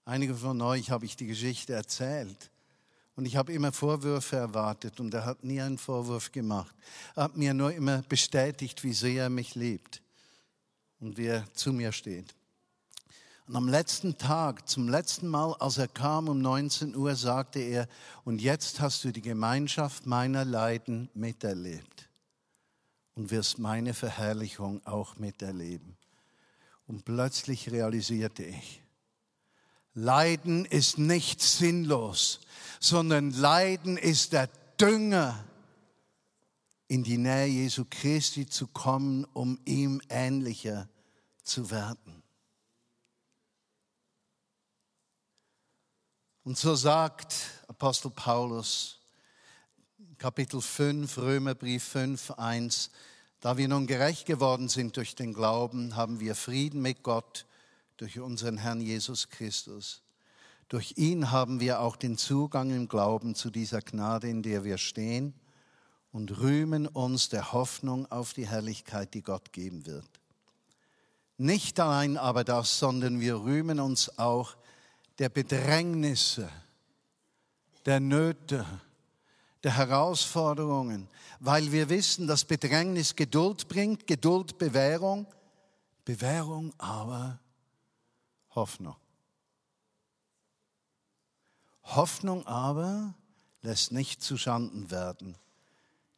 Einige 0.05 0.35
von 0.35 0.61
euch 0.61 0.91
habe 0.91 1.05
ich 1.05 1.17
die 1.17 1.25
Geschichte 1.25 1.73
erzählt. 1.73 2.51
Und 3.15 3.25
ich 3.25 3.37
habe 3.37 3.53
immer 3.53 3.71
Vorwürfe 3.71 4.35
erwartet 4.35 4.99
und 4.99 5.13
er 5.13 5.25
hat 5.25 5.43
nie 5.43 5.61
einen 5.61 5.77
Vorwurf 5.77 6.31
gemacht. 6.31 6.75
Er 7.15 7.23
hat 7.23 7.37
mir 7.37 7.53
nur 7.53 7.73
immer 7.73 8.01
bestätigt, 8.03 8.83
wie 8.83 8.93
sehr 8.93 9.23
er 9.23 9.29
mich 9.29 9.55
liebt 9.55 10.01
und 10.99 11.17
wie 11.17 11.27
er 11.27 11.45
zu 11.53 11.71
mir 11.71 11.91
steht. 11.91 12.35
Und 13.47 13.55
am 13.55 13.67
letzten 13.67 14.17
Tag, 14.17 14.67
zum 14.67 14.89
letzten 14.89 15.27
Mal, 15.27 15.53
als 15.59 15.77
er 15.77 15.87
kam 15.87 16.29
um 16.29 16.41
19 16.41 16.95
Uhr, 16.95 17.15
sagte 17.15 17.59
er, 17.59 17.87
und 18.23 18.41
jetzt 18.41 18.79
hast 18.79 19.03
du 19.03 19.11
die 19.11 19.21
Gemeinschaft 19.21 20.07
meiner 20.07 20.43
Leiden 20.43 21.09
miterlebt 21.13 22.09
und 23.13 23.29
wirst 23.29 23.59
meine 23.59 23.93
Verherrlichung 23.93 24.85
auch 24.85 25.17
miterleben. 25.17 25.95
Und 26.87 27.05
plötzlich 27.05 27.71
realisierte 27.71 28.43
ich, 28.43 28.81
Leiden 29.93 30.65
ist 30.65 30.97
nicht 30.97 31.41
sinnlos, 31.41 32.41
sondern 32.79 33.31
Leiden 33.31 33.97
ist 33.97 34.33
der 34.33 34.49
Dünger, 34.79 35.45
in 36.87 37.03
die 37.03 37.17
Nähe 37.17 37.47
Jesu 37.47 37.85
Christi 37.89 38.45
zu 38.47 38.67
kommen, 38.67 39.25
um 39.33 39.59
ihm 39.65 40.01
ähnlicher 40.09 40.87
zu 41.43 41.71
werden. 41.71 42.24
Und 46.45 46.59
so 46.59 46.75
sagt 46.75 47.33
Apostel 47.67 48.11
Paulus, 48.11 48.99
Kapitel 50.19 50.61
5, 50.61 51.17
Römerbrief 51.17 51.83
5, 51.83 52.29
1, 52.37 52.91
da 53.39 53.57
wir 53.57 53.67
nun 53.67 53.87
gerecht 53.87 54.27
geworden 54.27 54.69
sind 54.69 54.95
durch 54.95 55.15
den 55.15 55.33
Glauben, 55.33 55.95
haben 55.95 56.19
wir 56.19 56.35
Frieden 56.35 56.83
mit 56.83 57.01
Gott 57.01 57.47
durch 57.97 58.19
unseren 58.19 58.59
Herrn 58.59 58.79
Jesus 58.79 59.29
Christus. 59.29 60.03
Durch 60.69 60.93
ihn 60.97 61.31
haben 61.31 61.59
wir 61.59 61.79
auch 61.79 61.95
den 61.95 62.15
Zugang 62.15 62.69
im 62.69 62.87
Glauben 62.87 63.33
zu 63.33 63.49
dieser 63.49 63.81
Gnade, 63.81 64.29
in 64.29 64.43
der 64.43 64.63
wir 64.63 64.77
stehen 64.77 65.33
und 66.11 66.37
rühmen 66.37 66.85
uns 66.85 67.29
der 67.29 67.53
Hoffnung 67.53 68.05
auf 68.11 68.33
die 68.33 68.47
Herrlichkeit, 68.47 69.15
die 69.15 69.23
Gott 69.23 69.51
geben 69.51 69.87
wird. 69.87 70.21
Nicht 71.37 71.79
allein 71.79 72.17
aber 72.17 72.43
das, 72.43 72.77
sondern 72.77 73.19
wir 73.19 73.41
rühmen 73.41 73.79
uns 73.79 74.19
auch 74.19 74.55
der 75.19 75.29
Bedrängnisse, 75.29 76.49
der 77.85 77.99
Nöte, 77.99 78.65
der 79.63 79.77
Herausforderungen, 79.77 81.07
weil 81.39 81.71
wir 81.71 81.89
wissen, 81.89 82.27
dass 82.27 82.45
Bedrängnis 82.45 83.15
Geduld 83.15 83.67
bringt, 83.67 84.07
Geduld 84.07 84.57
Bewährung, 84.57 85.27
Bewährung 86.03 86.73
aber 86.77 87.39
Hoffnung. 88.53 88.95
Hoffnung 91.83 92.45
aber 92.47 93.13
lässt 93.61 93.91
nicht 93.91 94.21
zuschanden 94.21 94.91
werden, 94.91 95.37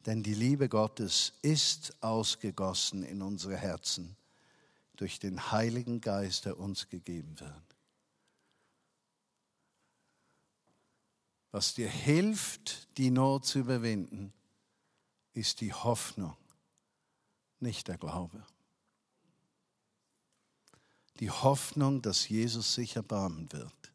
denn 0.06 0.22
die 0.22 0.34
Liebe 0.34 0.68
Gottes 0.68 1.34
ist 1.42 2.02
ausgegossen 2.02 3.02
in 3.02 3.22
unsere 3.22 3.56
Herzen 3.56 4.16
durch 4.96 5.18
den 5.18 5.52
Heiligen 5.52 6.00
Geist, 6.00 6.46
der 6.46 6.58
uns 6.58 6.88
gegeben 6.88 7.38
wird. 7.40 7.77
Was 11.58 11.74
dir 11.74 11.88
hilft, 11.88 12.86
die 12.98 13.10
Not 13.10 13.44
zu 13.44 13.58
überwinden, 13.58 14.32
ist 15.32 15.60
die 15.60 15.72
Hoffnung, 15.72 16.36
nicht 17.58 17.88
der 17.88 17.98
Glaube. 17.98 18.46
Die 21.18 21.32
Hoffnung, 21.32 22.00
dass 22.00 22.28
Jesus 22.28 22.74
sich 22.74 22.94
erbarmen 22.94 23.50
wird 23.50 23.92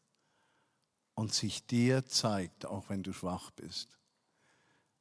und 1.14 1.32
sich 1.32 1.64
dir 1.64 2.04
zeigt, 2.04 2.66
auch 2.66 2.90
wenn 2.90 3.02
du 3.02 3.14
schwach 3.14 3.50
bist. 3.52 3.98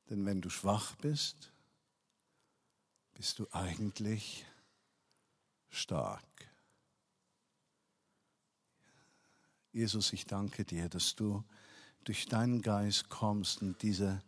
Denn 0.10 0.26
wenn 0.26 0.40
du 0.40 0.50
schwach 0.50 0.96
bist, 0.96 1.52
bist 3.14 3.40
du 3.40 3.48
eigentlich 3.52 4.46
stark. 5.70 6.24
Jesus, 9.74 10.14
ich 10.14 10.26
danke 10.26 10.64
dir, 10.64 10.88
dass 10.88 11.14
du 11.14 11.44
durch 12.04 12.26
deinen 12.26 12.62
Geist 12.62 13.10
kommst 13.10 13.62
und 13.62 13.82
dieses 13.82 14.20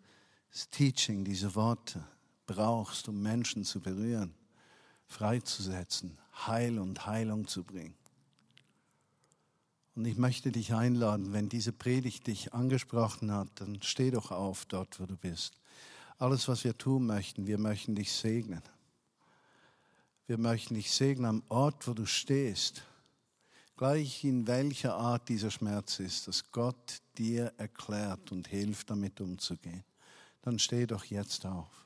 Teaching, 0.71 1.23
diese 1.25 1.55
Worte 1.55 2.05
brauchst, 2.45 3.07
um 3.07 3.21
Menschen 3.21 3.63
zu 3.63 3.79
berühren, 3.79 4.33
freizusetzen, 5.07 6.17
Heil 6.47 6.79
und 6.79 7.05
Heilung 7.05 7.47
zu 7.47 7.63
bringen. 7.63 7.95
Und 9.95 10.05
ich 10.05 10.17
möchte 10.17 10.51
dich 10.51 10.73
einladen, 10.73 11.31
wenn 11.31 11.47
diese 11.47 11.71
Predigt 11.71 12.27
dich 12.27 12.53
angesprochen 12.53 13.31
hat, 13.31 13.47
dann 13.55 13.81
steh 13.81 14.11
doch 14.11 14.31
auf 14.31 14.65
dort, 14.65 14.99
wo 14.99 15.05
du 15.05 15.15
bist. 15.15 15.59
Alles, 16.17 16.47
was 16.47 16.63
wir 16.63 16.77
tun 16.77 17.05
möchten, 17.05 17.47
wir 17.47 17.57
möchten 17.57 17.95
dich 17.95 18.11
segnen. 18.11 18.61
Wir 20.27 20.37
möchten 20.37 20.73
dich 20.73 20.91
segnen 20.91 21.25
am 21.25 21.43
Ort, 21.49 21.87
wo 21.87 21.93
du 21.93 22.05
stehst 22.05 22.83
gleich 23.75 24.23
in 24.23 24.47
welcher 24.47 24.95
Art 24.95 25.27
dieser 25.29 25.51
Schmerz 25.51 25.99
ist, 25.99 26.27
dass 26.27 26.51
Gott 26.51 27.01
dir 27.17 27.53
erklärt 27.57 28.31
und 28.31 28.47
hilft, 28.47 28.89
damit 28.89 29.19
umzugehen, 29.19 29.83
dann 30.41 30.59
steh 30.59 30.85
doch 30.85 31.03
jetzt 31.05 31.45
auf. 31.45 31.85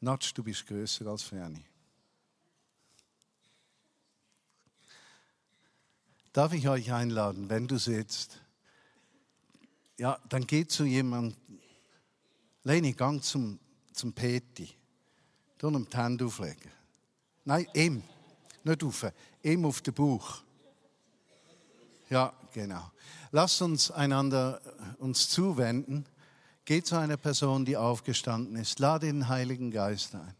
Notch, 0.00 0.34
du 0.34 0.42
bist 0.42 0.66
größer 0.66 1.06
als 1.06 1.22
Ferni. 1.22 1.64
Darf 6.32 6.52
ich 6.54 6.68
euch 6.68 6.92
einladen, 6.92 7.48
wenn 7.48 7.68
du 7.68 7.78
sitzt, 7.78 8.41
ja, 10.02 10.18
dann 10.28 10.44
geht 10.48 10.72
zu 10.72 10.84
jemandem, 10.84 11.36
Leni, 12.64 12.92
gang 12.92 13.22
zum, 13.22 13.60
zum 13.92 14.12
Peti. 14.12 14.68
Du 15.58 15.68
ihm 15.68 15.88
die 15.88 15.96
Hände 15.96 16.26
auflegen. 16.26 16.72
Nein, 17.44 17.68
ihm. 17.72 18.02
Nicht 18.64 18.82
auf. 18.82 19.06
Ihm 19.44 19.64
auf 19.64 19.80
den 19.80 19.94
Bauch. 19.94 20.42
Ja, 22.10 22.32
genau. 22.52 22.90
Lass 23.30 23.62
uns 23.62 23.92
einander 23.92 24.60
uns 24.98 25.28
zuwenden. 25.28 26.04
Geh 26.64 26.82
zu 26.82 26.96
einer 26.96 27.16
Person, 27.16 27.64
die 27.64 27.76
aufgestanden 27.76 28.56
ist. 28.56 28.80
Lade 28.80 29.06
den 29.06 29.28
Heiligen 29.28 29.70
Geist 29.70 30.16
ein. 30.16 30.34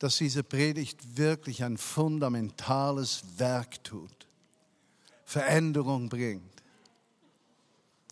Dass 0.00 0.16
diese 0.16 0.42
Predigt 0.42 1.16
wirklich 1.16 1.62
ein 1.62 1.78
fundamentales 1.78 3.22
Werk 3.36 3.84
tut. 3.84 4.26
Veränderung 5.24 6.08
bringt 6.08 6.57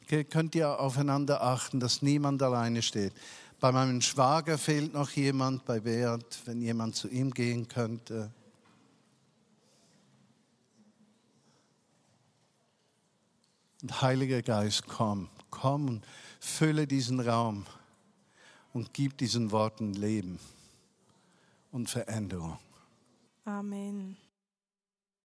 könnt 0.07 0.55
ihr 0.55 0.79
aufeinander 0.81 1.43
achten, 1.43 1.81
dass 1.81 2.03
niemand 2.03 2.43
alleine 2.43 2.83
steht. 2.83 3.13
Bei 3.59 3.73
meinem 3.73 4.01
Schwager 4.03 4.59
fehlt 4.59 4.93
noch 4.93 5.11
jemand, 5.11 5.65
bei 5.65 5.81
Beat, 5.81 6.41
wenn 6.45 6.61
jemand 6.61 6.95
zu 6.95 7.09
ihm 7.09 7.33
gehen 7.33 7.69
könnte. 7.69 8.31
Und 13.83 14.03
Heiliger 14.03 14.43
Geist, 14.43 14.87
komm, 14.87 15.29
komm 15.51 15.89
und 15.89 16.07
fülle 16.41 16.87
diesen 16.87 17.21
Raum 17.21 17.67
und 18.73 18.93
gib 18.93 19.17
diesen 19.19 19.51
Worten 19.53 19.95
Leben 19.95 20.39
und 21.73 21.89
Veränderung. 21.89 22.59
Amen. 23.45 24.17